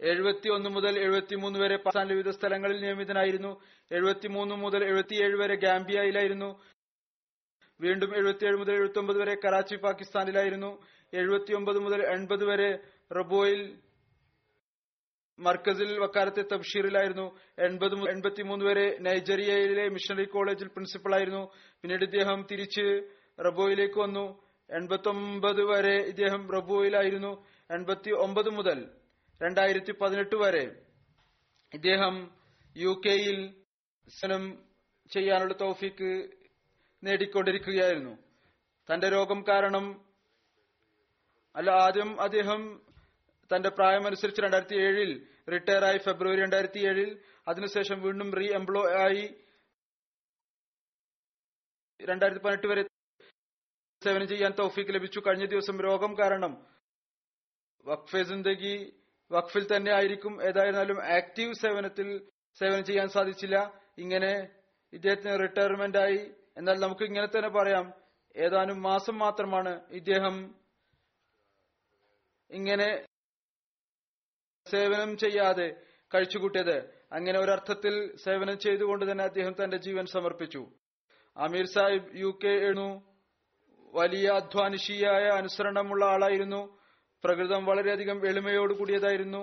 [0.00, 3.60] എഴുപത്തി ഒന്ന് മുതൽ എഴുപത്തിമൂന്ന് വരെ പാകിസ്ഥാനിലെ വിവിധ സ്ഥലങ്ങളിൽ നിയമിതനായിരുന്നു.
[3.92, 6.60] എഴുപത്തിമൂന്ന് മുതൽ എഴുപത്തിയേഴ് വരെ ഗാംബിയയിലായിരുന്നു.
[7.80, 10.78] വീണ്ടും എഴുപത്തിയേഴ് മുതൽ എഴുപത്തി ഒമ്പത് വരെ കറാച്ചി പാകിസ്ഥാനിലായിരുന്നു.
[11.14, 12.78] എഴുപത്തിയൊമ്പത് മുതൽ എൺപത് വരെ
[13.12, 13.78] റബോയിൽ
[15.38, 17.36] മർക്കസിൽ വക്കാലത്തെ തബ്ഷീറിലായിരുന്നു.
[17.58, 21.50] എൺപത് എൺപത്തിമൂന്ന് വരെ നൈജീരിയയിലെ മിഷണറി കോളേജിൽ പ്രിൻസിപ്പളായിരുന്നു.
[21.82, 22.86] പിന്നീട് ഇദ്ദേഹം തിരിച്ച്
[23.46, 24.42] റബോയിലേക്ക് വന്നു.
[24.70, 27.46] എൺപത്തി വരെ ഇദ്ദേഹം റബോയിലായിരുന്നു.
[27.70, 28.80] എൺപത്തി ഒമ്പത് മുതൽ
[29.42, 30.84] രണ്ടായിരത്തി പതിനെട്ട് വരെ
[31.74, 32.38] ഇദ്ദേഹം
[32.76, 33.64] യു കെയിൽ
[34.08, 34.66] സനം
[35.10, 36.30] ചെയ്യാനുള്ള തൗഫീക്ക്
[37.04, 38.18] നേടിക്കൊണ്ടിരിക്കുകയായിരുന്നു.
[38.92, 40.04] തന്റെ രോഗം കാരണം
[41.56, 42.82] അല്ല ആദ്യം അദ്ദേഹം
[43.56, 45.98] തന്റെ പ്രായമനുസരിച്ച് രണ്ടായിരത്തി ഏഴിൽ റിട്ടയർ ആയി.
[45.98, 49.44] ഫെബ്രുവരി രണ്ടായിരത്തി ഏഴിൽ അതിനുശേഷം വീണ്ടും റീ എംപ്ലോയ് ആയി.
[52.02, 52.82] രണ്ടായിരത്തി പതിനെട്ട് വരെ
[54.04, 55.20] സേവനം ചെയ്യാൻ തൗഫീക്ക് ലഭിച്ചു.
[55.20, 56.66] കഴിഞ്ഞ ദിവസം രോഗം കാരണം
[57.84, 58.99] വഖഫെ ജിന്ദഗി
[59.32, 60.48] വഖഫിൽ തന്നെ ആയിരിക്കും.
[60.48, 62.28] ഏതായിരുന്നാലും ആക്റ്റീവ് സേവനത്തിൽ
[62.58, 63.80] സേവനം ചെയ്യാൻ സാധിച്ചില്ല.
[63.98, 64.48] ഇങ്ങനെ
[64.92, 66.30] ഇദ്ദേഹത്തിന് റിട്ടയർമെന്റ് ആയി.
[66.56, 67.92] എന്നാൽ നമുക്ക് ഇങ്ങനെ തന്നെ പറയാം.
[68.36, 70.54] ഏതാനും മാസം മാത്രമാണ് ഇദ്ദേഹം
[72.50, 73.06] ഇങ്ങനെ
[74.70, 75.76] സേവനം ചെയ്യാതെ
[76.14, 77.00] കഴിച്ചുകൂട്ടിയത്.
[77.12, 80.70] അങ്ങനെ ഒരർത്ഥത്തിൽ സേവനം ചെയ്തുകൊണ്ട് തന്നെ അദ്ദേഹം തന്റെ ജീവൻ സമർപ്പിച്ചു.
[81.36, 83.16] അമീർ സാഹിബ് യു കെ എണു
[83.80, 86.79] വലിയ അധ്വാനിഷിയായ അനുസരണമുള്ള ആളായിരുന്നു.
[87.24, 89.42] പ്രകൃതം വളരെയധികം എളിമയോട് കൂടിയതായിരുന്നു.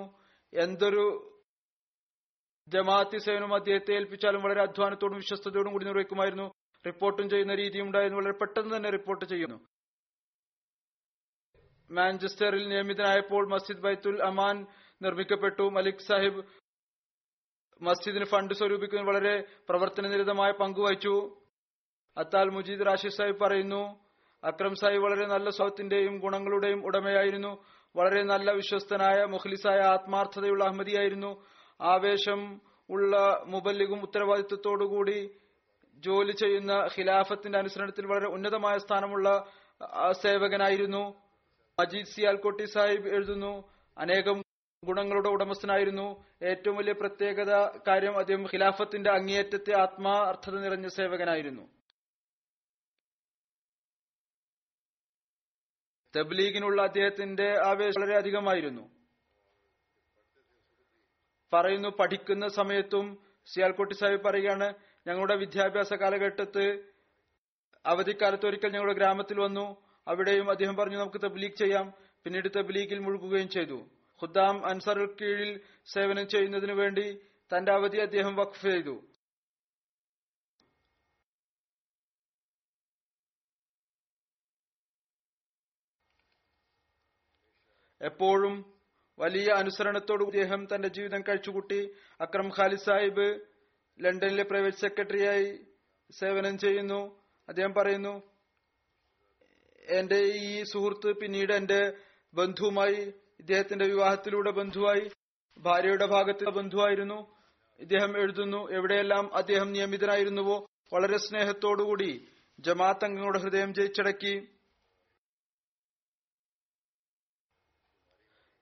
[0.54, 1.06] എന്തൊരു
[2.68, 6.48] ജമാഅത്തി സേവനം അദ്ദേഹത്തെ ഏൽപ്പിച്ചാലും വളരെ അധ്വാനത്തോടും വിശ്വസ്തയോടും കൂടി നിർവഹിക്കുമായിരുന്നു.
[6.88, 9.58] റിപ്പോർട്ടും ചെയ്യുന്ന രീതിയും ഉണ്ടായിരുന്നു വളരെ പെട്ടെന്ന് തന്നെ റിപ്പോർട്ട് ചെയ്യുന്നു.
[11.92, 14.66] മാഞ്ചസ്റ്ററിൽ നിയമിതനായപ്പോൾ മസ്ജിദ് ബൈത്തുൽ അമാൻ
[15.02, 15.64] നിർമ്മിക്കപ്പെട്ടു.
[15.64, 16.44] മലിക് സാഹിബ്
[17.82, 21.16] മസ്ജിദിന് ഫണ്ട് സ്വരൂപിക്കുന്നതിൽ വളരെ പ്രവർത്തനനിരതമായ പങ്കുവഹിച്ചു
[22.18, 24.07] അത്താൽ മുജീദ് റാഷിദ് സാഹിബ് പറയുന്നു
[24.44, 27.64] അക്രം സായി വളരെ നല്ല സ്വത്തിന്റെയും ഗുണങ്ങളുടെയും ഉടമയായിരുന്നു.
[27.96, 31.44] വളരെ നല്ല വിശ്വസ്തനായ മുഖ്ലിസായ ആത്മാർത്ഥതയുള്ള അഹമ്മദിയായിരുന്നു.
[31.82, 35.30] ആവേശം ഉള്ള മുബല്ലിഗും ഉത്തരവാദിത്വത്തോടുകൂടി
[35.98, 39.46] ജോലി ചെയ്യുന്ന ഖിലാഫത്തിന്റെ അനുസരണത്തിൽ വളരെ ഉന്നതമായ സ്ഥാനമുള്ള
[40.12, 41.22] സേവകനായിരുന്നു.
[41.80, 43.64] മജീദ് സിയാൽകോട്ടി സാഹിബ് എഴുതുന്നു
[43.98, 44.42] അനേകം
[44.86, 46.24] ഗുണങ്ങളുടെ ഉടമസ്ഥനായിരുന്നു.
[46.44, 47.54] ഏറ്റവും വലിയ പ്രത്യേകത
[47.88, 51.77] കാര്യം അദ്ദേഹം ഖിലാഫത്തിന്റെ അങ്ങേയറ്റത്തെ ആത്മാർത്ഥത നിറഞ്ഞ സേവകനായിരുന്നു.
[56.18, 58.90] തബ്ലീഗിനുള്ള അദ്ദേഹത്തിന്റെ ആവേശം വളരെ അധികമായിരുന്നു
[61.54, 64.74] പറയുന്നു പഠിക്കുന്ന സമയത്തും സിയാൽകുട്ടി സാഹിബ് പറയുകയാണ്
[65.08, 66.84] ഞങ്ങളുടെ വിദ്യാഭ്യാസ കാലഘട്ടത്ത്
[67.86, 69.88] അവധിക്കാലത്ത് ഒരിക്കൽ ഞങ്ങളുടെ ഗ്രാമത്തിൽ വന്നു.
[70.08, 71.94] അവിടെയും അദ്ദേഹം പറഞ്ഞു നമുക്ക് തബ്ലീഗ് ചെയ്യാം.
[72.24, 73.88] പിന്നീട് തബ്ലീഗിൽ മുഴുകുകയും ചെയ്തു.
[74.22, 77.20] ഖുദ്ദാം അൻസറുൽ കീഴിൽ സേവനം ചെയ്യുന്നതിനു വേണ്ടി
[77.52, 79.04] തന്റെ അവധി അദ്ദേഹം വഖഫ് ചെയ്തു.
[88.10, 88.56] എപ്പോഴും
[89.20, 91.80] വലിയ അനുസരണത്തോടു അദ്ദേഹം തന്റെ ജീവിതം കഴിച്ചുകൂട്ടി.
[92.22, 93.28] അക്രം ഖാലിദ് സാഹിബ്
[94.00, 95.48] ലണ്ടനിലെ പ്രൈവറ്റ് സെക്രട്ടറിയായി
[96.20, 97.02] സേവനം ചെയ്യുന്നു.
[97.50, 98.14] അദ്ദേഹം പറയുന്നു
[99.90, 101.82] എന്റെ ഈ സുഹൃത്ത് പിന്നീട് എന്റെ
[102.34, 103.00] ബന്ധുവുമായി
[103.40, 105.06] ഇദ്ദേഹത്തിന്റെ വിവാഹത്തിലൂടെ ബന്ധുവായി
[105.60, 107.20] ഭാര്യയുടെ ഭാഗത്ത് ബന്ധുവായിരുന്നു.
[107.80, 110.58] ഇദ്ദേഹം എഴുതുന്നു എവിടെയെല്ലാം അദ്ദേഹം നിയമിതനായിരുന്നുവോ
[110.94, 112.12] വളരെ സ്നേഹത്തോടുകൂടി
[112.60, 114.34] ജമാഅത്ത് അംഗങ്ങളുടെ ഹൃദയം ജയിച്ചടക്കി.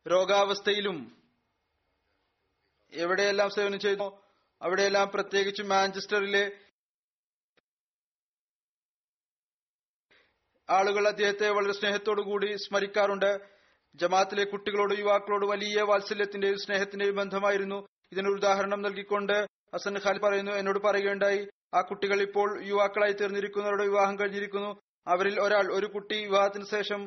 [0.05, 0.97] രോഗാവസ്ഥയിലും
[2.93, 4.07] എവിടെയെല്ലാം സേവനം ചെയ്തു
[4.61, 6.43] അവിടെയെല്ലാം പ്രത്യേകിച്ച് മാഞ്ചസ്റ്ററിലെ
[10.69, 13.31] ആളുകൾ അദ്ദേഹത്തെ വളരെ സ്നേഹത്തോടു കൂടി സ്മരിക്കാറുണ്ട്.
[13.95, 17.77] ജമാഅത്തിലെ കുട്ടികളോട് യുവാക്കളോട് വലിയ വാത്സല്യത്തിന്റെയും സ്നേഹത്തിന്റെയും ബന്ധമായിരുന്നു.
[18.11, 19.37] ഇതിനൊരു ഉദാഹരണം നൽകിക്കൊണ്ട്
[19.75, 21.41] ഹസൻ ഖാൽ പറയുന്നു എന്നോട് പറയുകയുണ്ടായി
[21.77, 24.71] ആ കുട്ടികൾ ഇപ്പോൾ യുവാക്കളായി തീർന്നിരിക്കുന്നവരുടെ വിവാഹം കഴിഞ്ഞിരിക്കുന്നു.
[25.07, 27.01] അവരിൽ ഒരാൾ ഒരു കുട്ടി വിവാഹത്തിന് ശേഷം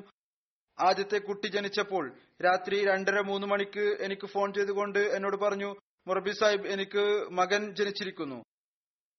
[0.80, 5.76] ആദ്യത്തെ കുട്ടി ജനിച്ചപ്പോൾ രാത്രി രണ്ടര മൂന്ന് മണിക്ക് എനിക്ക് ഫോൺ ചെയ്തുകൊണ്ട് എന്നോട് പറഞ്ഞു
[6.06, 8.44] മുറബി സാഹിബ് എനിക്ക് മകൻ ജനിച്ചിരിക്കുന്നു.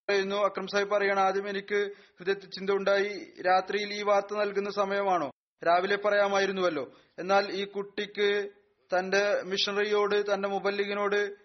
[0.10, 1.90] പറയുന്നു അക്രം സാഹിബ് പറയണം ആദ്യം എനിക്ക്
[2.20, 5.32] ഹൃദയത്തിൽ ചിന്ത ഉണ്ടായി രാത്രിയിൽ ഈ വാർത്ത നൽകുന്ന സമയമാണോ?
[5.68, 6.94] രാവിലെ പറയാമായിരുന്നുവല്ലോ.
[7.20, 8.50] എന്നാൽ ഈ കുട്ടിക്ക്
[8.98, 11.36] തന്റെ മിഷണറിയോട് തന്റെ മുബല്ലിഗിനോട്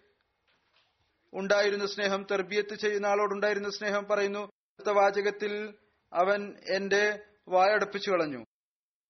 [1.33, 5.75] ഉണ്ടായിരുന്ന സ്നേഹം തെർബിയത്ത് ചെയ്യുന്ന ആളോടുണ്ടായിരുന്ന സ്നേഹം പറയുന്നു അടുത്ത വാചകത്തിൽ
[6.13, 8.45] അവൻ എന്റെ വായടപ്പിച്ചു കളഞ്ഞു.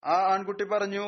[0.05, 1.05] ആ ആൺകുട്ടി പറഞ്ഞു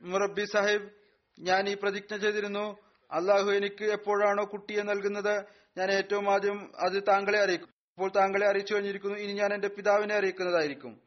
[0.00, 0.90] മുറബി സാഹിബ്
[1.38, 2.76] ഞാൻ ഈ പ്രതിജ്ഞ ചെയ്തിരുന്നു.
[3.10, 5.44] അള്ളാഹു എനിക്ക് എപ്പോഴാണോ കുട്ടിയെ നൽകുന്നത്
[5.78, 7.68] ഞാൻ ഏറ്റവും ആദ്യം അത് താങ്കളെ അറിയിക്കും.
[7.68, 9.18] ഇപ്പോൾ താങ്കളെ അറിയിച്ചു കഴിഞ്ഞിരിക്കുന്നു.
[9.18, 11.00] ഇനി ഞാൻ എന്റെ പിതാവിനെ അറിയിക്കുന്നതായിരിക്കും.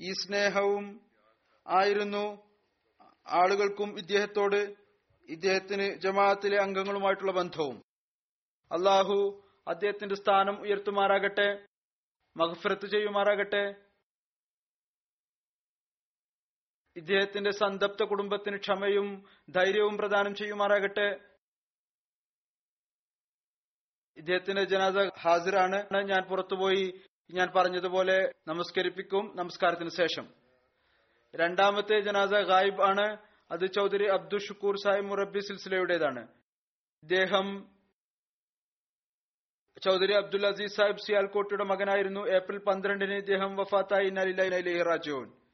[0.00, 1.00] ഈ സ്നേഹവും
[1.66, 2.24] ആയിരുന്നു
[3.28, 4.74] ആളുകൾക്കും ഇദ്ദേഹത്തോട്
[5.28, 7.82] ഇദ്ദേഹത്തിന് ജമാഅത്തിലെ അംഗങ്ങളുമായിട്ടുള്ള ബന്ധവും.
[8.72, 11.66] അള്ളാഹു അദ്ദേഹത്തിന്റെ സ്ഥാനം ഉയർത്തുമാറാകട്ടെ
[12.36, 13.85] മഹഫ്രത്ത് ചെയ്യുമാറാകട്ടെ
[16.96, 21.20] ഇദ്ദേഹത്തിന്റെ സന്തപ്ത കുടുംബത്തിന് ക്ഷമയും ധൈര്യവും പ്രദാനം ചെയ്യുമാറാകട്ടെ.
[24.16, 25.84] ഇദ്ദേഹത്തിന്റെ ജനാസ ഹാജരാണ്.
[26.02, 27.00] ഞാൻ പുറത്തുപോയി.
[27.30, 29.32] ഞാൻ പറഞ്ഞതുപോലെ നമസ്കരിപ്പിക്കും.
[29.36, 30.28] നമസ്കാരത്തിന് ശേഷം.
[31.34, 33.16] രണ്ടാമത്തെ ജനാസ ഗായിബ് ആണ്.
[33.50, 36.28] അത് ചൗധരി അബ്ദുൽ ഷുക്കൂർ സാഹിബ് മുറബി സിൽസിലയുടേതാണ്.
[37.02, 37.68] ഇദ്ദേഹം
[39.84, 42.20] ചൗധരി അബ്ദുൽ അസീസ് സാഹിബ് സിയാൽകോട്ടിയുടെ മകനായിരുന്നു.
[42.20, 44.10] ഏപ്രിൽ പന്ത്രണ്ടിന് ഇദ്ദേഹം വഫാത്തായി.
[44.10, 45.45] നലിലി റാജോൻ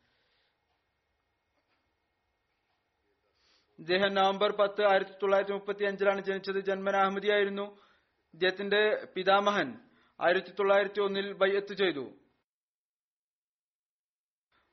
[3.82, 6.60] ഇദ്ദേഹം നവംബർ പത്ത് ആയിരത്തി തൊള്ളായിരത്തി മുപ്പത്തി അഞ്ചിലാണ് ജനിച്ചത്.
[6.60, 7.78] ജന്മൻ അഹമ്മദിയായിരുന്നു.
[8.34, 9.74] ഇദ്ദേഹത്തിന്റെ പിതാമഹൻ
[10.20, 12.10] ആയിരത്തി തൊള്ളായിരത്തി ഒന്നിൽ ബയ്യത്ത് ചെയ്തു.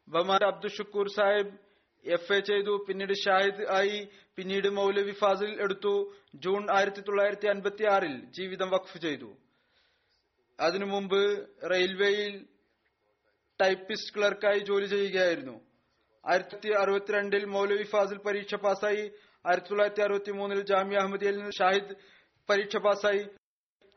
[0.07, 1.57] ബഹ്മാൻ അബ്ദുൽ ഷുക്കൂർ സാഹിബ്
[2.05, 2.85] എഫ് എ ചെയ്തു.
[2.89, 6.15] പിന്നീട് ഷാഹിദ് ആയി പിന്നീട് മൗലവി ഫാസിൽ എടുത്തു.
[6.35, 9.37] ജൂൺ ആയിരത്തി തൊള്ളായിരത്തി അൻപത്തി ആറിൽ ജീവിതം വഖഫ് ചെയ്തു.
[10.59, 12.47] അതിനു മുമ്പ് റെയിൽവേയിൽ
[13.61, 15.68] ടൈപ്പിസ്റ്റ് ക്ലർക്കായി ജോലി ചെയ്യുകയായിരുന്നു.
[16.25, 19.11] ആയിരത്തി അറുപത്തിരണ്ടിൽ മൗലവി ഫാസിൽ പരീക്ഷ പാസ്സായി.
[19.45, 21.95] ആയിരത്തി തൊള്ളായിരത്തി അറുപത്തി മൂന്നിൽ ജാമ്യ അഹമ്മദിയയിൽ ഷാഹിദ്
[22.49, 23.27] പരീക്ഷ പാസ്സായി.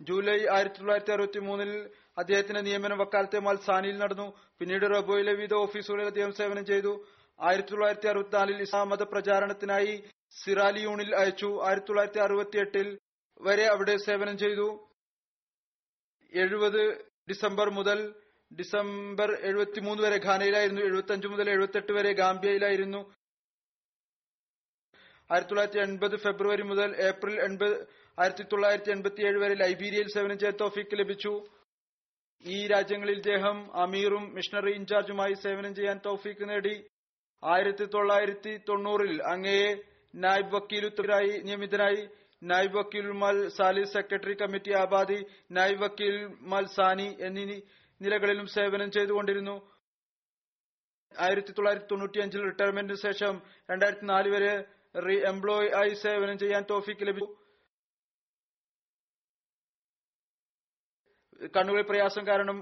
[0.03, 4.33] ജൂലൈ ആയിരത്തി തൊള്ളായിരത്തി അറുപത്തി മൂന്നിൽ അദ്ദേഹത്തിന്റെ നിയമനം വക്കാലത്തെ മൽസാനിയിൽ നടന്നു.
[4.59, 7.07] പിന്നീട് റബോയിലെ വിവിധ ഓഫീസുകളിൽ അദ്ദേഹം സേവനം ചെയ്തു.
[7.41, 11.63] ആയിരത്തി തൊള്ളായിരത്തി അറുപത്തിനാലിൽ ഇസ്ലാം മത പ്രചാരണത്തിനായി സിറാലിയൂണിൽ അയച്ചു.
[11.65, 12.99] ആയിരത്തി തൊള്ളായിരത്തി അറുപത്തി എട്ടിൽ
[13.41, 14.89] വരെ അവിടെ സേവനം ചെയ്തു.
[16.33, 16.83] എഴുപത്
[17.31, 18.15] ഡിസംബർ മുതൽ
[18.59, 23.01] ഡിസംബർ എഴുപത്തിമൂന്ന് വരെ ഘാനയിലായിരുന്നു എഴുപത്തി അഞ്ച് മുതൽ എഴുപത്തെട്ട് വരെ ഗാംബിയയിലായിരുന്നു.
[25.31, 27.77] ആയിരത്തി തൊള്ളായിരത്തി എൺപത് ഫെബ്രുവരി മുതൽ ഏപ്രിൽ എൺപത്
[28.19, 31.33] ആയിരത്തി തൊള്ളായിരത്തി എൺപത്തി ഏഴ് വരെ ലൈബീരിയയിൽ സേവനം ചെയ്ത തോഫിക്ക് ലഭിച്ചു.
[32.45, 36.75] ഈ രാജ്യങ്ങളിൽ ഇദ്ദേഹം അമീറും മിഷണറി ഇൻചാർജുമായി സേവനം ചെയ്യാൻ തൗഫീക്ക് നേടി.
[37.43, 39.69] ആയിരത്തി തൊള്ളായിരത്തി തൊണ്ണൂറിൽ അങ്ങയെ
[40.15, 42.03] നായിബ് വക്കീലുത്തരായി നിയമിതനായി.
[42.43, 45.19] നായബ് വക്കീൽ മൽ സാലിസ് സെക്രട്ടറി കമ്മിറ്റി ആബാദി
[45.53, 46.17] നായബ് വക്കീൽ
[46.53, 47.61] മൽ സാനി എന്നീ
[48.05, 49.55] നിലകളിലും സേവനം ചെയ്തുകൊണ്ടിരുന്നു.
[51.13, 53.35] ആയിരത്തി തൊള്ളായിരത്തി തൊണ്ണൂറ്റി അഞ്ചിൽ റിട്ടയർമെന്റിന് ശേഷം
[53.71, 54.53] രണ്ടായിരത്തി നാല് വരെ
[55.07, 57.29] റീ എംപ്ലോയി ആയി സേവനം ചെയ്യാൻ തോഫിക്ക് ലഭിച്ചു.
[61.57, 62.59] കണ്ണുകളിൽ പ്രയാസം കാരണം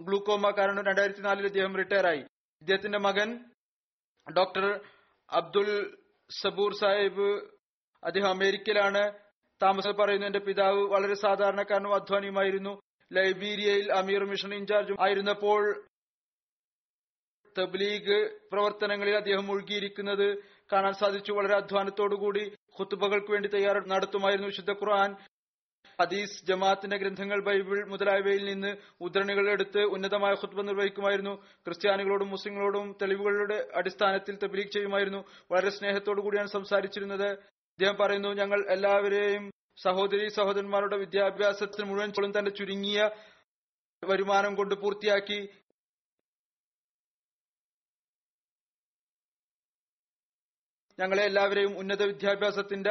[0.00, 2.22] ഗ്ലൂക്കോമ കാരണം രണ്ടായിരത്തി നാലിൽ ഇദ്ദേഹം റിട്ടയറായി
[2.62, 3.28] ഇദ്ദേഹത്തിന്റെ മകൻ
[4.26, 4.64] ഡോക്ടർ
[5.30, 5.70] അബ്ദുൽ
[6.30, 7.28] സബൂർ സാഹിബ്
[8.02, 9.02] അദ്ദേഹം അമേരിക്കയിലാണ്
[9.60, 12.72] താമസം പറയുന്നു എന്റെ പിതാവ് വളരെ സാധാരണക്കാരനും അധ്വാനിയുമായിരുന്നു.
[13.12, 15.84] ലൈബീരിയയിൽ അമീർ മിഷൻ ഇൻചാർജും ആയിരുന്നപ്പോൾ
[17.58, 20.42] തബ്ലീഗ് പ്രവർത്തനങ്ങളിൽ അദ്ദേഹം മുഴുകിയിരിക്കുന്നത്
[20.72, 21.32] കാണാൻ സാധിച്ചു.
[21.32, 25.16] വളരെ അധ്വാനത്തോടുകൂടി ഖുത്തുബകൾക്ക് വേണ്ടി തയ്യാർ നടത്തുമായിരുന്നു വിശുദ്ധ ഖുർആൻ.
[26.00, 31.34] ഹദീസ് ജമാഅത്തിന്റെ ഗ്രന്ഥങ്ങൾ ബൈബിൾ മുതലായവയിൽ നിന്ന് ഉദ്ധരണികൾ എടുത്ത് ഉന്നതമായ ഖുത്ബ നിർവഹിക്കുമായിരുന്നു.
[31.64, 35.24] ക്രിസ്ത്യാനികളോടും മുസ്ലിങ്ങളോടും തെളിവുകളുടെ അടിസ്ഥാനത്തിൽ തബ്ലീഗ് ചെയ്യുമായിരുന്നു.
[35.50, 37.30] വളരെ സ്നേഹത്തോടു കൂടിയാണ് സംസാരിച്ചിരുന്നത്.
[37.78, 39.50] അദ്ദേഹം പറയുന്നു ഞങ്ങൾ എല്ലാവരെയും
[39.80, 43.10] സഹോദരി സഹോദരന്മാരുടെ വിദ്യാഭ്യാസത്തിന് മുഴുവൻ തന്റെ ചുരുങ്ങിയ
[44.02, 45.38] വരുമാനം കൊണ്ട് പൂർത്തിയാക്കി.
[50.98, 52.90] ഞങ്ങളെ എല്ലാവരെയും ഉന്നത വിദ്യാഭ്യാസത്തിന്റെ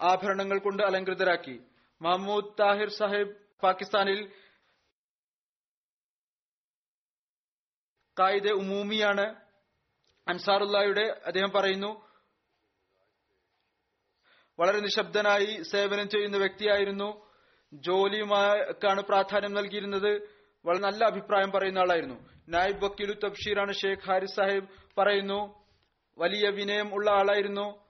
[0.00, 1.56] ആഭരണങ്ങൾ കൊണ്ട് അലങ്കൃതരാക്കി
[2.00, 4.20] മഹമ്മൂദ് താഹിർ സാഹിബ് പാകിസ്ഥാനിൽ
[8.16, 9.26] കായിദെ ഉമൂമിയാണ്
[10.26, 11.90] അൻസാറുല്ലായുടെ അദ്ദേഹം പറയുന്നു
[14.60, 17.26] വളരെ നിശബ്ദനായി സേവനം ചെയ്യുന്ന വ്യക്തിയായിരുന്നു.
[17.72, 20.28] ജോലിയുമാക്കാണ് പ്രാധാന്യം നൽകിയിരുന്നത്.
[20.66, 22.28] വളരെ നല്ല അഭിപ്രായം പറയുന്ന ആളായിരുന്നു.
[22.48, 25.64] നായിബ് വക്കീലു തബ്ഷീറാണ് ഷേഖ് ഹാരിസ് സാഹിബ് പറയുന്നു.
[26.18, 27.84] വലിയ വിനയം ഉള്ള ആളായിരുന്നു.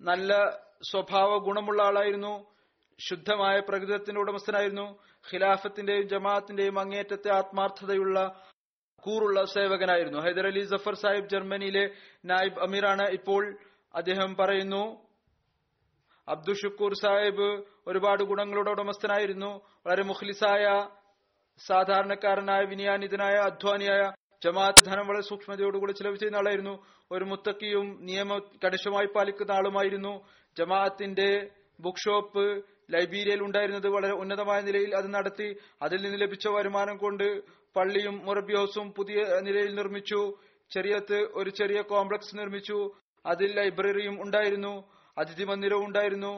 [0.00, 0.50] നല്ല
[0.90, 2.46] സ്വഭാവ ഗുണമുള്ള ആളായിരുന്നു.
[3.08, 4.98] ശുദ്ധമായ പ്രകൃതത്തിന്റെ ഉടമസ്ഥനായിരുന്നു.
[5.32, 8.40] ഖിലാഫത്തിന്റെയും ജമാഅത്തിന്റെയും അങ്ങേറ്റത്തെ ആത്മാർത്ഥതയുള്ള
[9.00, 10.18] കൂറുള്ള സേവകനായിരുന്നു.
[10.18, 11.90] ഹൈദരലി ജഫർ സാഹിബ് ജർമ്മനിയിലെ
[12.24, 13.58] നായിബ് അമീറാണ് ഇപ്പോൾ.
[13.94, 15.05] അദ്ദേഹം പറയുന്നു
[16.28, 17.48] അബ്ദു ഷുക്കൂർ സാഹിബ്
[17.88, 19.50] ഒരുപാട് ഗുണങ്ങളുടെ ഉടമസ്ഥനായിരുന്നു.
[19.86, 20.64] വളരെ മുഖ്ലിസായ
[21.66, 24.12] സാധാരണക്കാരനായ വിനിയാനിതനായ അധ്വാനിയായ
[24.44, 26.74] ജമാഅത്ത് ധനം വളരെ സൂക്ഷ്മതയോടുകൂടി ചിലവ് ചെയ്യുന്ന ആളായിരുന്നു.
[27.12, 30.14] ഒരു മുത്തക്കിയും നിയമ കണിശമായി പാലിക്കുന്ന ആളുമായിരുന്നു.
[30.58, 31.50] ജമാഅത്തിന്റെ
[31.80, 32.44] ബുക്ക് ഷോപ്പ്
[32.94, 35.48] ലൈബീരിയയിൽ ഉണ്ടായിരുന്നത് വളരെ ഉന്നതമായ നിലയിൽ അത് നടത്തി.
[35.82, 37.42] അതിൽ നിന്ന് ലഭിച്ച വരുമാനം കൊണ്ട്
[37.76, 40.20] പള്ളിയും മുറബി ഹൗസും പുതിയ നിലയിൽ നിർമ്മിച്ചു.
[40.70, 42.78] ചെറിയത്ത് ഒരു ചെറിയ കോംപ്ലക്സ് നിർമ്മിച്ചു.
[43.26, 44.74] അതിൽ ലൈബ്രറിയും ഉണ്ടായിരുന്നു.
[45.18, 46.32] അതിഥി മന്ദിരവും ഉണ്ടായിരുന്നു.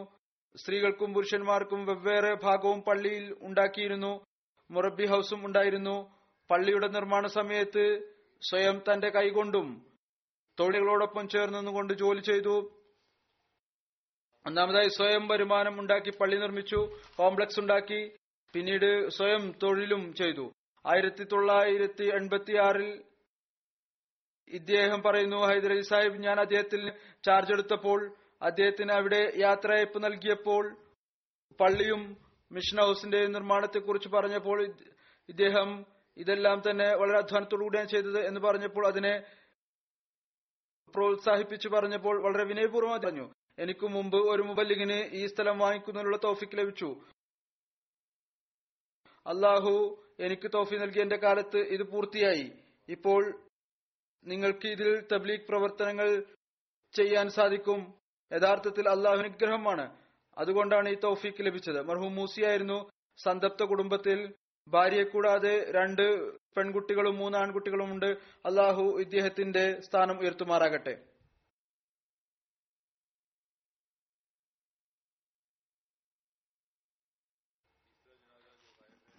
[0.56, 4.24] സ്ത്രീകൾക്കും പുരുഷന്മാർക്കും വെവ്വേറെ ഭാഗവും പള്ളിയിൽ ഉണ്ടാക്കിയിരുന്നു.
[4.70, 5.96] മുറബി ഹൗസും ഉണ്ടായിരുന്നു.
[6.50, 7.84] പള്ളിയുടെ നിർമ്മാണ സമയത്ത്
[8.42, 9.84] സ്വയം തന്റെ കൈകൊണ്ടും
[10.60, 12.54] തൊഴിലുകളോടൊപ്പം ചേർന്നുകൊണ്ട് ജോലി ചെയ്തു.
[14.46, 16.76] ഒന്നാമതായി സ്വയം വരുമാനം ഉണ്ടാക്കി പള്ളി നിർമ്മിച്ചു
[17.16, 18.00] കോംപ്ലക്സ് ഉണ്ടാക്കി
[18.54, 20.52] പിന്നീട് സ്വയം തൊഴിലും ചെയ്തു.
[20.86, 23.04] ആയിരത്തി തൊള്ളായിരത്തി എൺപത്തി ആറിൽ
[24.50, 26.92] ഇദ്ദേഹം പറയുന്നു ഹൈദരലി സാഹിബ് ഞാൻ അദ്ദേഹത്തിൽ
[27.24, 28.00] ചാർജ് എടുത്തപ്പോൾ
[28.42, 30.64] അദ്ദേഹത്തിന് അവിടെ യാത്രയപ്പ് നൽകിയപ്പോൾ
[31.60, 32.02] പള്ളിയും
[32.52, 34.58] മിഷൻ ഹൗസിന്റെ നിർമ്മാണത്തെക്കുറിച്ച് പറഞ്ഞപ്പോൾ
[35.28, 35.84] ഇദ്ദേഹം
[36.16, 39.14] ഇതെല്ലാം തന്നെ വളരെ അധ്വാനത്തോടുകൂടിയാണ് ചെയ്തത് എന്ന് പറഞ്ഞപ്പോൾ അതിനെ
[40.94, 43.26] പ്രോത്സാഹിപ്പിച്ചു പറഞ്ഞപ്പോൾ വളരെ വിനയപൂർവം പറഞ്ഞു.
[43.58, 46.88] എനിക്ക് മുമ്പ് ഒരു മുബല്ലിങ്ങിന് ഈ സ്ഥലം വാങ്ങിക്കുന്നതിനുള്ള തോഫിക്ക് ലഭിച്ചു.
[49.26, 49.74] അള്ളാഹു
[50.20, 52.46] എനിക്ക് തോഫി നൽകിയ എന്റെ കാലത്ത് ഇത് പൂർത്തിയായി.
[52.88, 53.22] ഇപ്പോൾ
[54.26, 56.08] നിങ്ങൾക്ക് ഇതിൽ തബ്ലീഗ് പ്രവർത്തനങ്ങൾ
[56.94, 57.80] ചെയ്യാൻ സാധിക്കും.
[58.32, 59.96] യഥാർത്ഥത്തിൽ അള്ളാഹു അനുഗ്രഹമാണ്.
[60.38, 61.82] അതുകൊണ്ടാണ് ഈ തൗഫീക്ക് ലഭിച്ചത്.
[61.82, 64.34] മർഹൂം മൂസിയായിരുന്നു സന്തപ്ത കുടുംബത്തിൽ.
[64.68, 68.06] ഭാര്യയെ കൂടാതെ രണ്ട് പെൺകുട്ടികളും മൂന്ന് ആൺകുട്ടികളും ഉണ്ട്.
[68.46, 71.04] അള്ളാഹു ഇദ്ദേഹത്തിന്റെ സ്ഥാനം ഉയർത്തുമാറാകട്ടെ.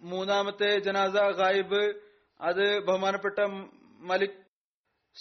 [0.00, 2.00] മൂന്നാമത്തെ ജനാസ ഗായിബ്.
[2.40, 3.38] അത് ബഹുമാനപ്പെട്ട
[4.00, 4.46] മലിക്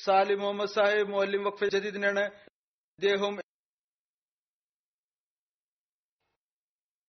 [0.06, 2.20] സാലി മുഹമ്മദ് സാഹിബ് മൊല്ലിം വഖഫ് ജദീദിനാണ്.
[3.00, 3.49] ഇദ്ദേഹം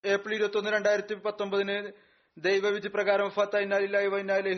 [0.05, 1.93] ഏപ്രിൽ ഇരുപത്തി ഒന്ന് രണ്ടായിരത്തി പത്തൊമ്പതിന്
[2.39, 3.57] ദൈവവിധി പ്രകാരം ഫത്ത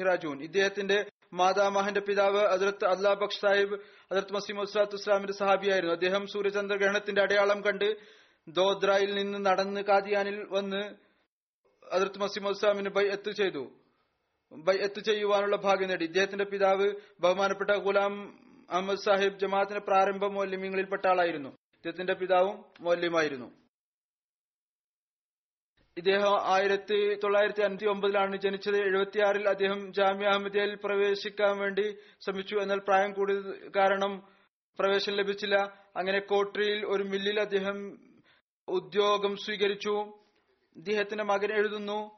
[0.04, 3.76] റാജൂൻ ഇദ്ദേഹത്തിന്റെ മാതാമഹന്റെ പിതാവ് അതിർത്ത് അല്ലാ ബക്ഷ് സാഹിബ്
[4.12, 5.94] അതിർത്ത് മസീം ഉസ്ലാത്ത് ഇസ്ലാമിന്റെ സഹാബിയായിരുന്നു.
[5.94, 7.96] അദ്ദേഹം സൂര്യചന്ദ്രഗ്രഹണത്തിന്റെ അടയാളം കണ്ട്
[8.48, 10.94] ദോദ്രയിൽ നിന്ന് നടന്ന് കാദിയാനിൽ വന്ന്
[11.92, 13.70] അതിർത്ത് മസീം ഉസ്ലാമിന് ബൈ എത്ത് ചെയ്തു.
[14.52, 16.04] ബൈ എത്ത് ചെയ്യുവാനുള്ള ഭാഗ്യം നേടി.
[16.04, 18.14] ഇദ്ദേഹത്തിന്റെ പിതാവ് ബഹുമാനപ്പെട്ട ഗുലാം
[18.70, 21.48] അഹമ്മദ് സാഹിബ് ജമാഅത്തിന്റെ പ്രാരംഭ മൗല്യമ്യങ്ങളിൽപ്പെട്ട ആളായിരുന്നു.
[21.48, 23.61] ഇദ്ദേഹത്തിന്റെ പിതാവും മൗല്യമായിരുന്നു.
[25.96, 28.76] ഇദ്ദേഹം ആയിരത്തി തൊള്ളായിരത്തി അൻപത്തി ഒമ്പതിലാണ് ജനിച്ചത്.
[28.76, 32.54] എഴുപത്തിയാറിൽ അദ്ദേഹം ജാമ്യ അഹമ്മദിയയിൽ പ്രവേശിക്കാൻ വേണ്ടി ശ്രമിച്ചു.
[32.56, 34.22] എന്നാൽ പ്രായം കൂടിയത് കാരണം
[34.78, 35.56] പ്രവേശനം ലഭിച്ചില്ല.
[35.96, 37.98] അങ്ങനെ കോട്രിയിൽ ഒരു മില്ലിൽ അദ്ദേഹം
[38.68, 40.12] ഉദ്യോഗം സ്വീകരിച്ചു.
[40.76, 42.10] ഇദ്ദേഹത്തിന്റെ മകൻ എഴുതുന്നു.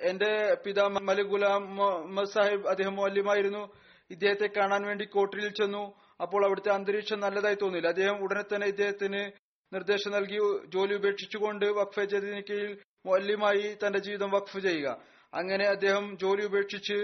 [0.00, 3.68] എന്റെ പിതാ മലിക് ഗുലാം മുഹമ്മദ് സാഹിബ് അദ്ദേഹം മൗല്യമായിരുന്നു.
[4.10, 5.94] ഇദ്ദേഹത്തെ കാണാൻ വേണ്ടി കോട്ടറിയിൽ ചെന്നു.
[6.22, 9.30] അപ്പോൾ അവിടുത്തെ അന്തരീക്ഷം നല്ലതായി തോന്നില്ല അദ്ദേഹം ഉടനെ തന്നെ ഇദ്ദേഹത്തിന്
[9.74, 10.38] നിർദ്ദേശം നൽകി.
[10.66, 12.00] ജോലി ഉപേക്ഷിച്ചുകൊണ്ട് വഖഫ്
[12.50, 14.88] കീഴിൽ മൗല്യമായി തന്റെ ജീവിതം വഖഫ് ചെയ്യുക.
[15.34, 16.98] അങ്ങനെ അദ്ദേഹം ജോലി ഉപേക്ഷിച്ച്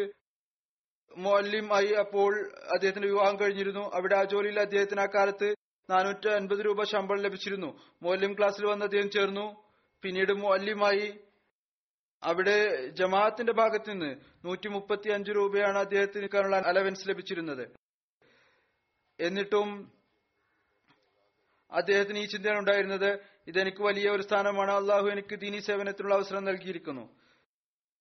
[1.16, 2.32] മൊല്ലിം ആയി അപ്പോൾ
[2.74, 3.90] അദ്ദേഹത്തിന്റെ വിവാഹം കഴിഞ്ഞിരുന്നു.
[3.94, 5.48] അവിടെ ആ ജോലിയിൽ അദ്ദേഹത്തിന് ആ കാലത്ത്
[5.90, 7.70] നാനൂറ്റി അൻപത് രൂപ ശമ്പളം ലഭിച്ചിരുന്നു.
[8.03, 9.46] മൊല്ലിം ക്ലാസ്സിൽ വന്ന് അദ്ദേഹം ചേർന്നു.
[10.03, 11.07] പിന്നീട് മൊല്ലിമായി
[12.22, 12.57] അവിടെ
[12.98, 14.11] ജമാഅത്തിന്റെ ഭാഗത്ത് നിന്ന്
[14.44, 16.28] നൂറ്റി മുപ്പത്തി അഞ്ച് രൂപയാണ് അദ്ദേഹത്തിന്
[16.66, 17.64] അലവൻസ് ലഭിച്ചിരുന്നത്.
[19.20, 19.68] എന്നിട്ടും
[21.72, 23.11] അദ്ദേഹത്തിന് ഈ ചിന്തയാണ് ഉണ്ടായിരുന്നത്.
[23.47, 24.70] ഇതെനിക്ക് വലിയ ഒരു സ്ഥാനമാണ്.
[24.70, 27.09] അള്ളാഹു എനിക്ക് ദീനി സേവനത്തിനുള്ള അവസരം നൽകിയിരിക്കുന്നു.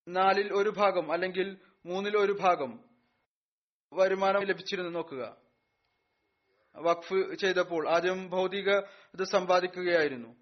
[0.07, 2.79] നാലിൽ ഒരു ഭാഗം അല്ലെങ്കിൽ മൂന്നിൽ ഒരു ഭാഗം
[3.93, 4.91] വരുമാനം ലഭിച്ചിരുന്നു.
[4.91, 5.37] നോക്കുക.
[6.75, 8.77] വഖഫ് ചെയ്തപ്പോൾ ആദ്യം ഭൗതിക
[9.13, 10.35] ഇത് സമ്പാദിക്കുകയായിരുന്നു.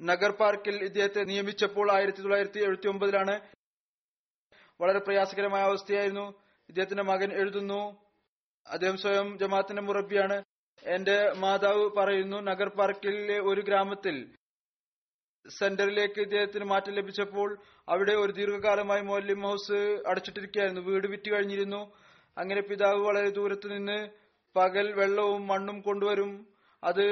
[0.00, 3.40] നഗർ പാർക്കിൽ ഇദ്ദേഹത്തെ നിയമിച്ചപ്പോൾ ആയിരത്തി തൊള്ളായിരത്തി എഴുപത്തി ഒമ്പതിലാണ്
[4.80, 6.42] വളരെ പ്രയാസകരമായ അവസ്ഥയായിരുന്നു.
[6.68, 8.04] ഇദ്ദേഹത്തിന്റെ മകൻ എഴുതുന്നു.
[8.66, 10.44] അദ്ദേഹം സ്വയം ജമാഅത്തിന്റെ മുറബിയാണ്
[10.82, 14.16] എന്റെ മാതാവ് പറയുന്നു നഗർ പാർക്കിലെ ഒരു ഗ്രാമത്തിൽ
[15.48, 17.58] സെന്ററിലേക്ക് ഇദ്ദേഹത്തിന് മാറ്റം ലഭിച്ചപ്പോൾ
[17.88, 20.80] അവിടെ ഒരു ദീർഘകാലമായി മോലിം ഹൗസ് അടച്ചിട്ടിരിക്കുകയായിരുന്നു.
[20.80, 21.92] വീട് വിറ്റ് കഴിഞ്ഞിരുന്നു.
[22.38, 24.08] അങ്ങനെ പിതാവ് വളരെ ദൂരത്ത് നിന്ന്
[24.56, 26.46] പകൽ വെള്ളവും മണ്ണും കൊണ്ടുവരും.
[26.84, 27.06] അത്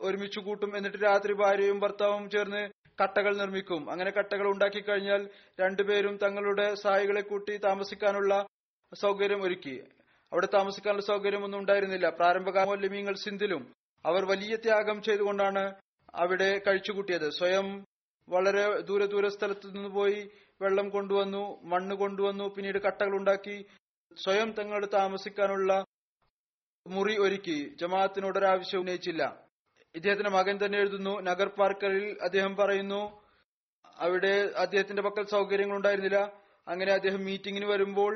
[0.00, 0.76] ഒരുമിച്ച് കൂട്ടും.
[0.76, 2.62] എന്നിട്ട് രാത്രി ഭാര്യയും ഭർത്താവും ചേർന്ന്
[3.02, 3.90] കട്ടകൾ നിർമ്മിക്കും.
[3.90, 5.28] അങ്ങനെ കട്ടകൾ ഉണ്ടാക്കി കഴിഞ്ഞാൽ
[5.60, 8.46] രണ്ടുപേരും തങ്ങളുടെ സഹായികളെ കൂട്ടി താമസിക്കാനുള്ള
[8.94, 9.82] സൗകര്യം ഒരുക്കി.
[10.34, 12.06] അവിടെ താമസിക്കാനുള്ള സൗകര്യമൊന്നും ഉണ്ടായിരുന്നില്ല.
[12.18, 13.62] പ്രാരംഭകാല മൗല്യമീങ്ങൾ സിന്ധിലും
[14.04, 15.62] അവർ വലിയ ത്യാഗം ചെയ്തുകൊണ്ടാണ്
[16.22, 17.28] അവിടെ കഴിച്ചുകൂട്ടിയത്.
[17.38, 17.66] സ്വയം
[18.28, 20.18] വളരെ ദൂരെ ദൂരെ സ്ഥലത്തു നിന്ന് പോയി
[20.60, 23.56] വെള്ളം കൊണ്ടുവന്നു മണ്ണ് കൊണ്ടുവന്നു പിന്നീട് കട്ടകൾ ഉണ്ടാക്കി
[24.16, 25.70] സ്വയം തങ്ങളുടെ താമസിക്കാനുള്ള
[26.86, 27.58] മുറി ഒരുക്കി.
[27.80, 29.22] ജമാഅത്തിനോട് ഒരാവശ്യം ഉന്നയിച്ചില്ല.
[29.94, 33.02] ഇദ്ദേഹത്തിന്റെ മകൻ തന്നെ എഴുതുന്നു നഗർ പാർക്കറിൽ അദ്ദേഹം പറയുന്നു
[33.96, 36.20] അവിടെ അദ്ദേഹത്തിന്റെ പക്കൽ സൗകര്യങ്ങൾ ഉണ്ടായിരുന്നില്ല
[36.66, 38.14] അങ്ങനെ അദ്ദേഹം മീറ്റിംഗിന് വരുമ്പോൾ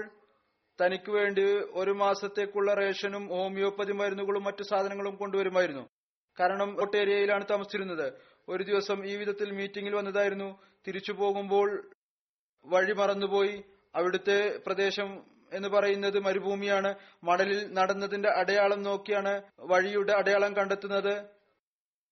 [0.85, 5.89] തനിക്ക് വേണ്ടി ഒരു മാസത്തേക്കുള്ള റേഷനും ഹോമിയോപ്പതി മരുന്നുകളും മറ്റു സാധനങ്ങളും കൊണ്ടുവരുമായിരുന്നു.
[6.41, 8.13] കാരണം ഒട്ടേരിയയിലാണ് താമസിച്ചിരുന്നത്.
[8.49, 10.63] ഒരു ദിവസം ഈ വിധത്തിൽ മീറ്റിംഗിൽ വന്നതായിരുന്നു.
[10.87, 11.91] തിരിച്ചു പോകുമ്പോൾ
[12.65, 13.65] വഴി മറന്നുപോയി.
[13.95, 16.95] അവിടുത്തെ പ്രദേശം എന്ന് പറയുന്നത് മരുഭൂമിയാണ്.
[17.25, 21.25] മണലിൽ നടന്നതിന്റെ അടയാളം നോക്കിയാണ് വഴിയുടെ അടയാളം കണ്ടെത്തുന്നത്.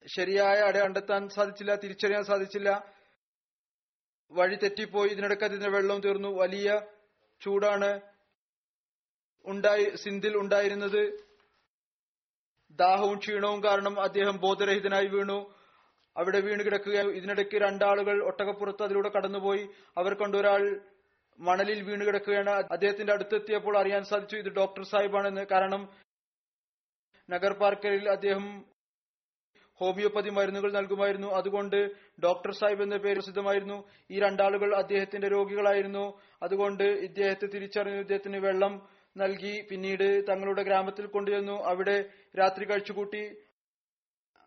[0.06, 2.84] ശരിയായ അട കണ്ടെത്താൻ സാധിച്ചില്ല തിരിച്ചറിയാൻ സാധിച്ചില്ല.
[4.30, 5.08] വഴി തെറ്റിപ്പോയി.
[5.08, 6.28] ഇതിനിടയ്ക്ക് അതിന്റെ വെള്ളം തീർന്നു.
[6.28, 6.80] വലിയ
[7.40, 8.00] ചൂടാണ്.
[9.46, 11.26] ഉണ്ടായി സിന്ധിൽ ഉണ്ടായിരുന്നത്.
[12.70, 15.54] ദാഹവും ക്ഷീണവും കാരണം അദ്ദേഹം ബോധരഹിതനായി വീണു.
[16.16, 19.68] അവിടെ വീണ് കിടക്കുകയും ഇതിനിടയ്ക്ക് രണ്ടാളുകൾ ഒട്ടകപ്പുറത്ത് അതിലൂടെ കടന്നുപോയി.
[19.96, 20.80] അവർ കണ്ടൊരാൾ
[21.38, 22.50] മണലിൽ വീണ് കിടക്കുകയാണ്.
[22.50, 25.46] അദ്ദേഹത്തിന്റെ അടുത്തെത്തിയപ്പോൾ അറിയാൻ സാധിച്ചു ഇത് ഡോക്ടർ സാഹിബാണെന്ന്.
[25.52, 25.88] കാരണം
[27.30, 28.64] നഗർ പാർക്കറിൽ അദ്ദേഹം
[29.74, 31.28] ഹോമിയോപ്പതി മരുന്നുകൾ നൽകുമായിരുന്നു.
[31.28, 31.90] അതുകൊണ്ട്
[32.24, 33.88] ഡോക്ടർ സാഹിബ് എന്ന പേര് പ്രസിദ്ധമായിരുന്നു.
[34.10, 36.20] ഈ രണ്ടാളുകൾ അദ്ദേഹത്തിന്റെ രോഗികളായിരുന്നു.
[36.42, 37.98] അതുകൊണ്ട് ഇദ്ദേഹത്തെ തിരിച്ചറിഞ്ഞു.
[37.98, 41.62] ഇദ്ദേഹത്തിന് വെള്ളം നൽകി പിന്നീട് തങ്ങളുടെ ഗ്രാമത്തിൽ കൊണ്ടുചെന്നു.
[41.64, 42.04] അവിടെ
[42.38, 43.36] രാത്രി കഴിച്ചുകൂട്ടി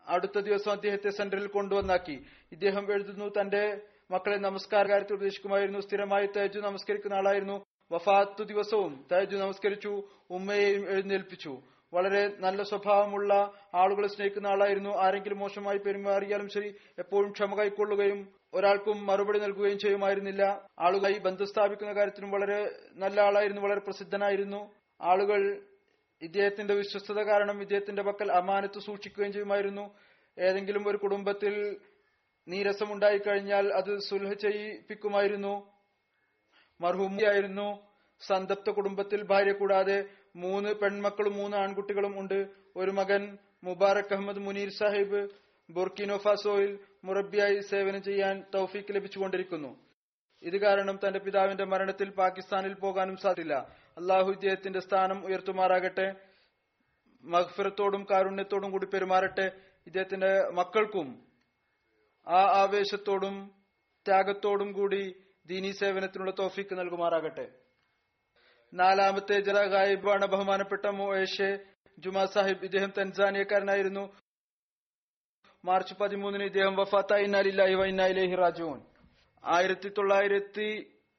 [0.06, 2.24] അടുത്ത ദിവസം അദ്ദേഹത്തെ സെന്ററിൽ കൊണ്ടുവന്നാക്കി.
[2.52, 5.80] ഇദ്ദേഹം എഴുതുന്നു തന്റെ മക്കളെ നമസ്കാര കാര്യത്തിൽ ഉപദേശിക്കുമായിരുന്നു.
[5.80, 7.64] സ്ഥിരമായി തേജു നമസ്കരിക്കുന്ന ആളായിരുന്നു.
[7.92, 10.08] വഫാത്തു ദിവസവും തേജു നമസ്കരിച്ചു.
[10.30, 11.62] ഉമ്മയെയും എഴുന്നേൽപ്പിച്ചു.
[11.92, 13.32] വളരെ നല്ല സ്വഭാവമുള്ള
[13.74, 14.90] ആളുകളെ സ്നേഹിക്കുന്ന ആളായിരുന്നു.
[14.90, 20.68] ആരെങ്കിലും മോശമായി പെരുമാറിയാലും ശരി എപ്പോഴും ക്ഷമ കൈക്കൊള്ളുകയും ഒരാൾക്കും മറുപടി നൽകുകയും ചെയ്യുമായിരുന്നില്ല.
[20.78, 24.70] ആളുകളായി ബന്ധം സ്ഥാപിക്കുന്ന കാര്യത്തിലും വളരെ നല്ല ആളായിരുന്നു വളരെ പ്രസിദ്ധനായിരുന്നു.
[25.00, 25.62] ആളുകൾ
[26.22, 29.94] ഇദ്ദേഹത്തിന്റെ വിശ്വസ്തത കാരണം ഇദ്ദേഹത്തിന്റെ പക്കൽ അമാനത്ത് സൂക്ഷിക്കുകയും ചെയ്യുമായിരുന്നു.
[30.38, 31.76] ഏതെങ്കിലും ഒരു കുടുംബത്തിൽ
[32.48, 35.54] നീരസം ഉണ്ടായിക്കഴിഞ്ഞാൽ അത് സുൽഹ ചെയ്യിപ്പിക്കുമായിരുന്നു.
[36.80, 37.90] മർഹൂമിയായിരുന്നു.
[38.20, 40.04] സന്തപ്ത കുടുംബത്തിൽ ഭാര്യ കൂടാതെ
[40.36, 42.46] മൂന്ന് പെൺമക്കളും മൂന്ന് ആൺകുട്ടികളും ഉണ്ട്.
[42.76, 45.28] ഒരു മകൻ മുബാറക് അഹമ്മദ് മുനീർ സാഹിബ്
[45.70, 49.78] ബുർക്കിനോ ഫാസോയിൽ മുറബിയായി സേവനം ചെയ്യാൻ തൗഫീക്ക് ലഭിച്ചുകൊണ്ടിരിക്കുന്നു.
[50.42, 53.54] ഇത് കാരണം തന്റെ പിതാവിന്റെ മരണത്തിൽ പാകിസ്ഥാനിൽ പോകാനും സാധില്ല
[53.98, 56.14] അള്ളാഹു ഇദ്ദേഹത്തിന്റെ സ്ഥാനം ഉയർത്തുമാറാകട്ടെ.
[57.24, 59.52] മഹ്ഫിറത്തോടും കാരുണ്യത്തോടും കൂടി പെരുമാറട്ടെ.
[59.86, 61.22] ഇദ്ദേഹത്തിന്റെ മക്കൾക്കും
[62.28, 63.50] ആ ആവേശത്തോടും
[64.06, 65.14] ത്യാഗത്തോടും കൂടി
[65.46, 67.59] ദീനീ സേവനത്തിനുള്ള തോഫിക്ക് നൽകുമാറാകട്ടെ.
[68.72, 71.50] നാലാമത്തെ ജലഗായിബാണ് ബഹുമാനപ്പെട്ട മോയേഷെ
[71.98, 72.64] ജുമാ സാഹിബ്.
[72.68, 74.04] ഇദ്ദേഹം തൻസാനിയക്കാരനായിരുന്നു.
[75.64, 77.24] മാർച്ച് പതിമൂന്നിന് ഇദ്ദേഹം വഫാത്തായി.
[77.28, 78.80] ഇന്നാലില്ലാഹി വൈനായിലേഹി റാജുവൻ
[79.44, 80.68] ആയിരത്തി തൊള്ളായിരത്തി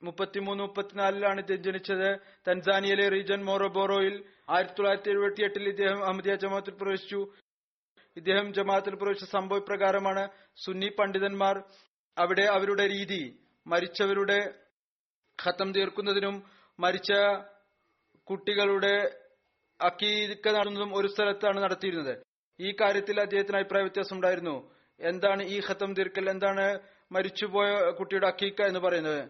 [0.02, 2.10] മുപ്പത്തിമൂന്ന് മുപ്പത്തിനാലിലാണ് ഇദ്ദേഹം ജനിച്ചത്.
[2.48, 4.16] തൻസാനിയയിലെ റീജൻ മോറോബോറോയിൽ
[4.54, 7.22] ആയിരത്തി തൊള്ളായിരത്തി എഴുപത്തി എട്ടിൽ ഇദ്ദേഹം അഹമ്മദിയ ജമാഅത്തിൽ പ്രവേശിച്ചു.
[8.18, 10.24] ഇദ്ദേഹം ജമാഅത്തിൽ പ്രവേശിച്ച സംഭവ പ്രകാരമാണ്
[10.64, 11.58] സുന്നി പണ്ഡിതന്മാർ
[12.18, 13.22] അവിടെ അവരുടെ രീതി
[13.66, 14.40] മരിച്ചവരുടെ
[15.40, 16.36] ഖത്തം തീർക്കുന്നതിനും
[16.84, 17.12] മരിച്ച
[18.28, 18.94] കുട്ടികളുടെ
[19.80, 22.14] അക്കീക്ക നടന്നതും ഒരു സ്ഥലത്താണ് നടത്തിയിരുന്നത്.
[22.60, 24.56] ഈ കാര്യത്തിൽ അദ്ദേഹത്തിന് അഭിപ്രായ വ്യത്യാസം ഉണ്ടായിരുന്നു.
[25.00, 26.66] എന്താണ് ഈ ഖത്തം തീർക്കൽ എന്താണ്
[27.12, 27.70] മരിച്ചുപോയ
[28.00, 29.22] കുട്ടിയുടെ അക്കീക്ക എന്ന് പറയുന്നത്?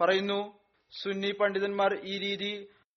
[0.00, 0.38] പറയുന്നു
[0.92, 2.52] സുന്നി പണ്ഡിതന്മാർ ഈ രീതി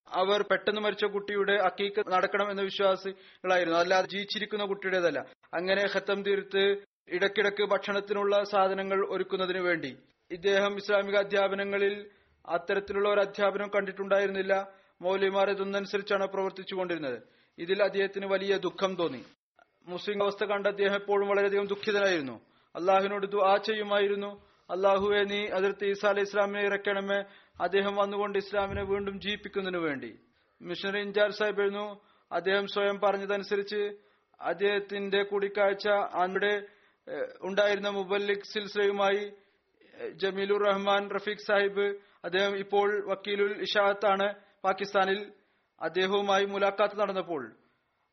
[0.07, 3.77] അവർ പെട്ടെന്ന് മരിച്ച കുട്ടിയുടെ അക്കീക്ക നടക്കണം എന്ന വിശ്വാസികളായിരുന്നു.
[3.79, 5.19] അല്ലാതെ ജീവിച്ചിരിക്കുന്ന കുട്ടിയുടേതല്ല.
[5.53, 6.63] അങ്ങനെ ഖത്തം തീർത്ത്
[7.09, 9.91] ഇടയ്ക്കിടയ്ക്ക് ഭക്ഷണത്തിനുള്ള സാധനങ്ങൾ ഒരുക്കുന്നതിന് വേണ്ടി.
[10.31, 11.95] ഇദ്ദേഹം ഇസ്ലാമിക അധ്യാപനങ്ങളിൽ
[12.47, 14.53] അത്തരത്തിലുള്ള ഒരു അധ്യാപനം കണ്ടിട്ടുണ്ടായിരുന്നില്ല.
[15.01, 17.17] മൗലിമാർ ഇതൊന്നനുസരിച്ചാണ് പ്രവർത്തിച്ചുകൊണ്ടിരുന്നത്.
[17.57, 19.21] ഇതിൽ അദ്ദേഹത്തിന് വലിയ ദുഃഖം തോന്നി.
[19.87, 22.41] മുസ്ലിം അവസ്ഥ കണ്ട അദ്ദേഹം എപ്പോഴും വളരെയധികം ദുഃഖിതനായിരുന്നു.
[22.75, 24.31] അള്ളാഹുവിനോട് ദുആ ചെയ്യുമായിരുന്നു.
[24.69, 27.19] അള്ളാഹുവെ നീ അതിർത്തി ഈസാ അലൈഹി ഇസ്ലാമിനെ ഇറക്കണമേ.
[27.61, 30.11] അദ്ദേഹം വന്നുകൊണ്ട് ഇസ്ലാമിനെ വീണ്ടും ജീവിപ്പിക്കുന്നതിനു വേണ്ടി.
[30.61, 33.81] മിഷണറി ഇൻചാർജ് സാഹിബ് എഴുന്നു അദ്ദേഹം സ്വയം പറഞ്ഞതനുസരിച്ച്
[34.39, 35.87] അദ്ദേഹത്തിന്റെ കൂടിക്കാഴ്ച
[37.07, 39.23] ഏഹ്, ഉണ്ടായിരുന്ന മുബല്ലിഖ് സിൽസിലയുമായി
[39.93, 41.85] ഏഹ്, ജമീലുർ റഹ്മാൻ റഫീഖ് സാഹിബ്
[42.26, 45.34] അദ്ദേഹം ഇപ്പോൾ വക്കീലുൽ ഇഷാത്താണ് പാകിസ്ഥാനിൽ
[45.82, 47.55] അദ്ദേഹവുമായി മുലാഖാത്ത് നടന്നപ്പോൾ.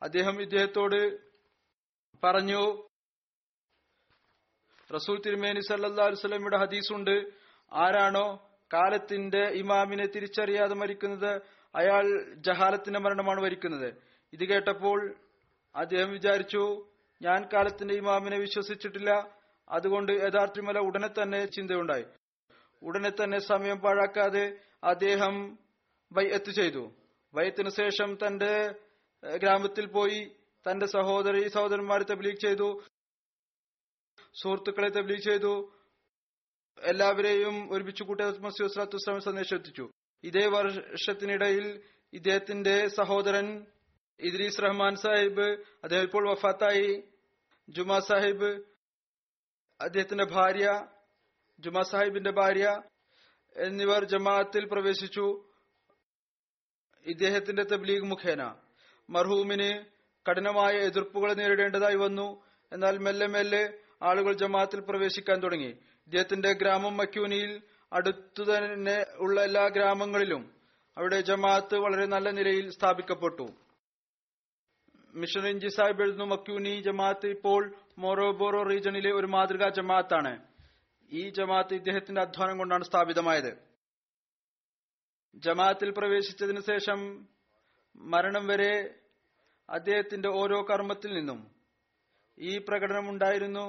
[0.02, 1.18] അദ്ദേഹം ഇദ്ദേഹത്തോട്
[2.24, 2.88] പറഞ്ഞു
[4.94, 7.30] റസൂൽ തിരുമേനി സല്ലാ വസ്ലമിയുടെ ഹദീസുണ്ട്.
[7.72, 11.42] ആരാണോ കാലത്തിന്റെ ഇമാമിനെ തിരിച്ചറിയാതെ മരിക്കുന്നത്
[11.74, 13.94] അയാൾ ജഹാലത്തിന്റെ മരണമാണ് വരിക്കുന്നത്.
[14.32, 15.14] ഇത് കേട്ടപ്പോൾ
[15.76, 16.86] അദ്ദേഹം വിചാരിച്ചു
[17.22, 19.28] ഞാൻ കാലത്തിന്റെ ഇമാമിനെ വിശ്വസിച്ചിട്ടില്ല.
[19.68, 22.04] അതുകൊണ്ട് യഥാർത്ഥമല ഉടനെ തന്നെ ചിന്തയുണ്ടായി.
[22.82, 24.44] ഉടനെ തന്നെ സമയം പാഴാക്കാതെ
[24.84, 25.34] അദ്ദേഹം
[26.12, 26.82] ബൈഅത്ത് ചെയ്തു.
[27.34, 28.54] ബൈത്തിന് ശേഷം തന്റെ
[29.36, 30.20] ഗ്രാമത്തിൽ പോയി
[30.66, 32.68] തന്റെ സഹോദരി സഹോദരന്മാരെ തബ്ലീഗ് ചെയ്തു.
[34.42, 35.54] സുഹൃത്തുക്കളെ തബ്ലീഗ് ചെയ്തു.
[36.78, 39.84] എല്ലാവരെയും ഒരുമിച്ച് കൂട്ടി മസീസ്ലാത്തു വസ്ലാം സന്ദേശം എത്തിച്ചു.
[40.24, 41.66] ഇതേ വർഷത്തിനിടയിൽ
[42.12, 43.66] ഇദ്ദേഹത്തിന്റെ സഹോദരൻ
[44.20, 45.46] ഇദ്രീസ് റഹ്മാൻ സാഹിബ്
[45.84, 46.90] അദ്ദേഹം ഇപ്പോൾ വഫാത്തായി.
[47.68, 48.50] ജുമാ സാഹിബ്
[49.80, 50.66] അദ്ദേഹത്തിന്റെ ഭാര്യ
[51.64, 52.66] ജുമാ സാഹിബിന്റെ ഭാര്യ
[53.56, 55.26] എന്നിവർ ജമാഅത്തിൽ പ്രവേശിച്ചു.
[57.06, 58.42] ഇദ്ദേഹത്തിന്റെ തബ്ലീഗ് മുഖേന
[59.08, 59.70] മർഹൂമിന്
[60.26, 62.28] കഠിനമായ എതിർപ്പുകൾ നേരിടേണ്ടതായി വന്നു.
[62.72, 63.62] എന്നാൽ മെല്ലെ മെല്ലെ
[64.08, 65.72] ആളുകൾ ജമാഅത്തിൽ പ്രവേശിക്കാൻ തുടങ്ങി.
[66.08, 67.52] ഇദ്ദേഹത്തിന്റെ ഗ്രാമം മക്യൂനിയിൽ
[67.92, 70.42] അടുത്തു തന്നെ ഉള്ള എല്ലാ ഗ്രാമങ്ങളിലും
[70.96, 73.46] അവിടെ ജമാഅത്ത് വളരെ നല്ല നിലയിൽ സ്ഥാപിക്കപ്പെട്ടു.
[75.14, 77.62] മിഷൻ ഇഞ്ചി സാഹിബ് എഴുതുന്നു മക്യൂനി ജമാഅത്ത് ഇപ്പോൾ
[78.02, 80.32] മോറോബോറോ റീജണിലെ ഒരു മാതൃകാ ജമാഅത്താണ്.
[81.12, 83.56] ഈ ജമാഅത്ത് ഇദ്ദേഹത്തിന്റെ അധ്വാനം കൊണ്ടാണ് സ്ഥാപിതമായത്.
[85.34, 87.26] ജമാഅത്തിൽ പ്രവേശിച്ചതിന് ശേഷം
[87.96, 88.72] മരണം വരെ
[89.70, 91.40] അദ്ദേഹത്തിന്റെ ഓരോ കർമ്മത്തിൽ നിന്നും
[92.38, 93.66] ഈ പ്രകടനം ഉണ്ടായിരുന്നു.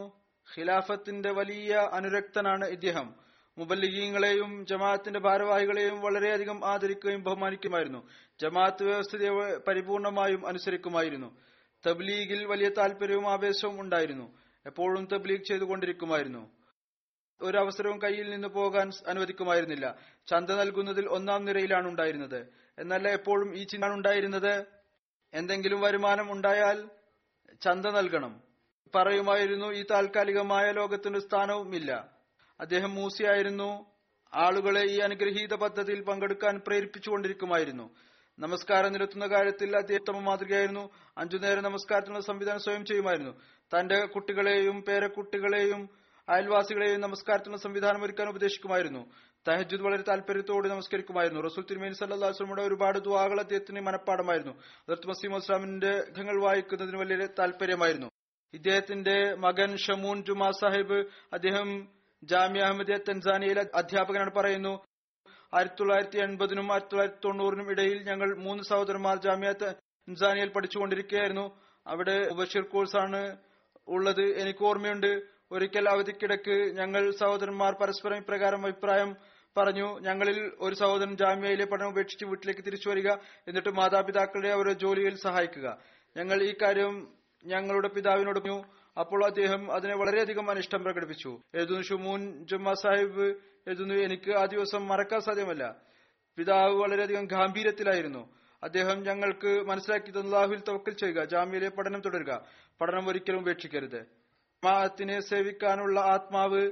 [0.47, 3.15] ഖിലാഫത്തിന്റെ വലിയ അനുരക്തനാണ് ഇദ്ദേഹം.
[3.57, 8.01] മുബല്ലിഗീങ്ങളെയും ജമാഅത്തിന്റെ ഭാരവാഹികളെയും വളരെയധികം ആദരിക്കുകയും ബഹുമാനിക്കുമായിരുന്നു.
[8.39, 11.29] ജമാഅത്ത് വ്യവസ്ഥയെ പരിപൂർണമായും അനുസരിക്കുമായിരുന്നു.
[11.87, 14.27] തബ്ലീഗിൽ വലിയ താല്പര്യവും ആവേശവും ഉണ്ടായിരുന്നു.
[14.65, 16.43] എപ്പോഴും തബ്ലീഗ് ചെയ്തുകൊണ്ടിരിക്കുമായിരുന്നു.
[17.43, 19.95] ഒരു അവസരവും കയ്യിൽ നിന്ന് പോകാൻ അനുവദിക്കുമായിരുന്നില്ല.
[20.27, 22.47] ചന്ത നൽകുന്നതിൽ ഒന്നാം നിരയിലാണ് ഉണ്ടായിരുന്നത്.
[22.79, 24.65] എന്നല്ല എപ്പോഴും ഈ ചിന്ത ഉണ്ടായിരുന്നത്?
[25.33, 26.89] എന്തെങ്കിലും വരുമാനം ഉണ്ടായാൽ
[27.61, 28.41] ചന്ത നൽകണം.
[28.95, 32.07] പറയുമായിരുന്നു ഈ താൽക്കാലികമായ ലോകത്തിന് സ്ഥാനവുമില്ല.
[32.59, 33.85] അദ്ദേഹം മൂസിയായിരുന്നു.
[34.33, 37.95] ആളുകളെ ഈ അനുഗ്രഹീത പദ്ധതിയിൽ പങ്കെടുക്കാൻ പ്രേരിപ്പിച്ചുകൊണ്ടിരിക്കുമായിരുന്നു.
[38.39, 40.89] നമസ്കാരം നിരത്തുന്ന കാര്യത്തിൽ അദ്ദേഹം മാതൃകയായിരുന്നു.
[41.17, 43.31] അഞ്ചു നേരം നമസ്കാരത്തിനുള്ള സംവിധാനം സ്വയം ചെയ്യുമായിരുന്നു.
[43.79, 49.11] തന്റെ കുട്ടികളെയും പേരക്കുട്ടികളെയും അയൽവാസികളെയും നമസ്കാരത്തിനുള്ള സംവിധാനം ഒരുക്കാൻ ഉപദേശിക്കുമായിരുന്നു.
[49.47, 51.41] തഹജുദ് വളരെ താല്പര്യത്തോടെ നമസ്കരിക്കുമായിരുന്നു.
[51.41, 54.53] റസൂൽ തിരുമേനി സല്ലാസ്ലമിയുടെ ഒരുപാട് ദുവാകൾ അദ്ദേഹത്തിന് മനഃപ്പാടമായിരുന്നു.
[54.53, 58.07] അതിർത്ത് മസീം ഇസ്ലാമിന്റെ ഖങ്ങൾ വായിക്കുന്നതിന് വലിയ താല്പര്യമായിരുന്നു.
[58.53, 61.87] ഇദ്ദേഹത്തിന്റെ മകൻ ഷമൂൻ ജുമാ സാഹിബ് അദ്ദേഹം
[62.23, 64.85] ജാമ്യ അഹമ്മദിയ തൻസാനിയയിലെ അധ്യാപകനാണ് പറയുന്നു
[65.53, 71.59] ആയിരത്തി തൊള്ളായിരത്തി എൺപതിനും ആയിരത്തി തൊള്ളായിരത്തി തൊണ്ണൂറിനും ഇടയിൽ ഞങ്ങൾ മൂന്ന് സഹോദരന്മാർ ജാമ്യ തൻസാനിയയിൽ പഠിച്ചുകൊണ്ടിരിക്കുകയായിരുന്നു.
[71.87, 73.37] അവിടെ ബഷീർ കോഴ്സാണ്
[73.87, 74.21] ഉള്ളത്.
[74.21, 75.32] എനിക്ക് ഓർമ്മയുണ്ട്.
[75.53, 79.15] ഒരിക്കൽ അവധിക്കിടക്ക് ഞങ്ങൾ സഹോദരന്മാർ പരസ്പരം ഇപ്രകാരം അഭിപ്രായം
[79.57, 79.99] പറഞ്ഞു.
[79.99, 83.11] ഞങ്ങളിൽ ഒരു സഹോദരൻ ജാമ്യയിലെ പഠനം ഉപേക്ഷിച്ച് വീട്ടിലേക്ക് തിരിച്ചു വരിക
[83.47, 85.77] എന്നിട്ട് മാതാപിതാക്കളുടെ അവരുടെ ജോലിയിൽ സഹായിക്കുക.
[86.17, 87.13] ഞങ്ങൾ ഈ കാര്യം
[87.45, 88.63] ഞങ്ങളുടെ പിതാവിനോട് പറഞ്ഞു.
[88.99, 91.39] അപ്പോൾ അദ്ദേഹം അതിനെ വളരെയധികം അനിഷ്ടം പ്രകടിപ്പിച്ചു.
[91.55, 93.23] എഴുതുന്നു ഷുമൂൻ ജുമ്മ സാഹിബ്
[93.67, 95.75] എഴുതുന്നു എനിക്ക് ആ ദിവസം മറക്കാൻ സാധ്യമല്ല.
[96.37, 98.29] പിതാവ് വളരെയധികം ഗാംഭീര്യത്തിലായിരുന്നു.
[98.63, 102.45] അദ്ദേഹം ഞങ്ങൾക്ക് മനസ്സിലാക്കി തന്നാഹുൽ തവക്കൽ ചെയ്യുക ജാമ്യയിലെ പഠനം തുടരുക.
[102.81, 104.22] പഠനം ഒരിക്കലും ഉപേക്ഷിക്കരുത്.
[104.63, 106.71] ജമാഅത്തിനെ സേവിക്കാനുള്ള ആത്മാവ്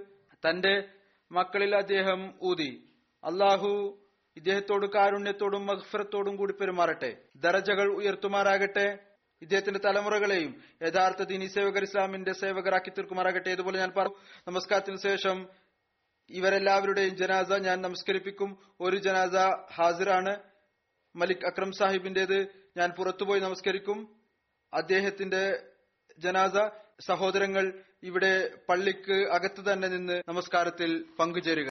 [0.50, 0.90] തന്റെ
[1.32, 2.90] മക്കളിൽ അദ്ദേഹം ഊതി.
[3.24, 4.00] അള്ളാഹു
[4.38, 7.18] ഇദ്ദേഹത്തോട് കാരുണ്യത്തോടും മഹ്ഫറത്തോടും കൂടി പെരുമാറട്ടെ.
[7.36, 9.00] ദരജകൾ ഉയർത്തുമാറാകട്ടെ.
[9.42, 14.16] ഇദ്ദേഹത്തിന്റെ തലമുറകളെയും യഥാർത്ഥ ദീനി സേവകർ ഇസ്ലാമിന്റെ സേവകരാക്കി തീർക്കുമാറാകട്ടെ ഇതുപോലെ ഞാൻ പറഞ്ഞു.
[14.48, 15.50] നമസ്കാരത്തിന് ശേഷം
[16.30, 18.58] ഇവരെല്ലാവരുടെയും ജനാസ ഞാൻ നമസ്കരിപ്പിക്കും.
[18.80, 19.36] ഒരു ജനാസ
[19.74, 20.40] ഹാജിറാണ്
[21.16, 24.16] മലിക് അക്രം സാഹിബിന്റേത് ഞാൻ പുറത്തുപോയി നമസ്കരിക്കും.
[24.74, 25.64] അദ്ദേഹത്തിന്റെ
[26.20, 27.66] ജനാസ സഹോദരങ്ങൾ
[28.04, 28.34] ഇവിടെ
[28.70, 31.71] പള്ളിക്ക് അകത്ത് തന്നെ നിന്ന് നമസ്കാരത്തിൽ പങ്കുചേരുക.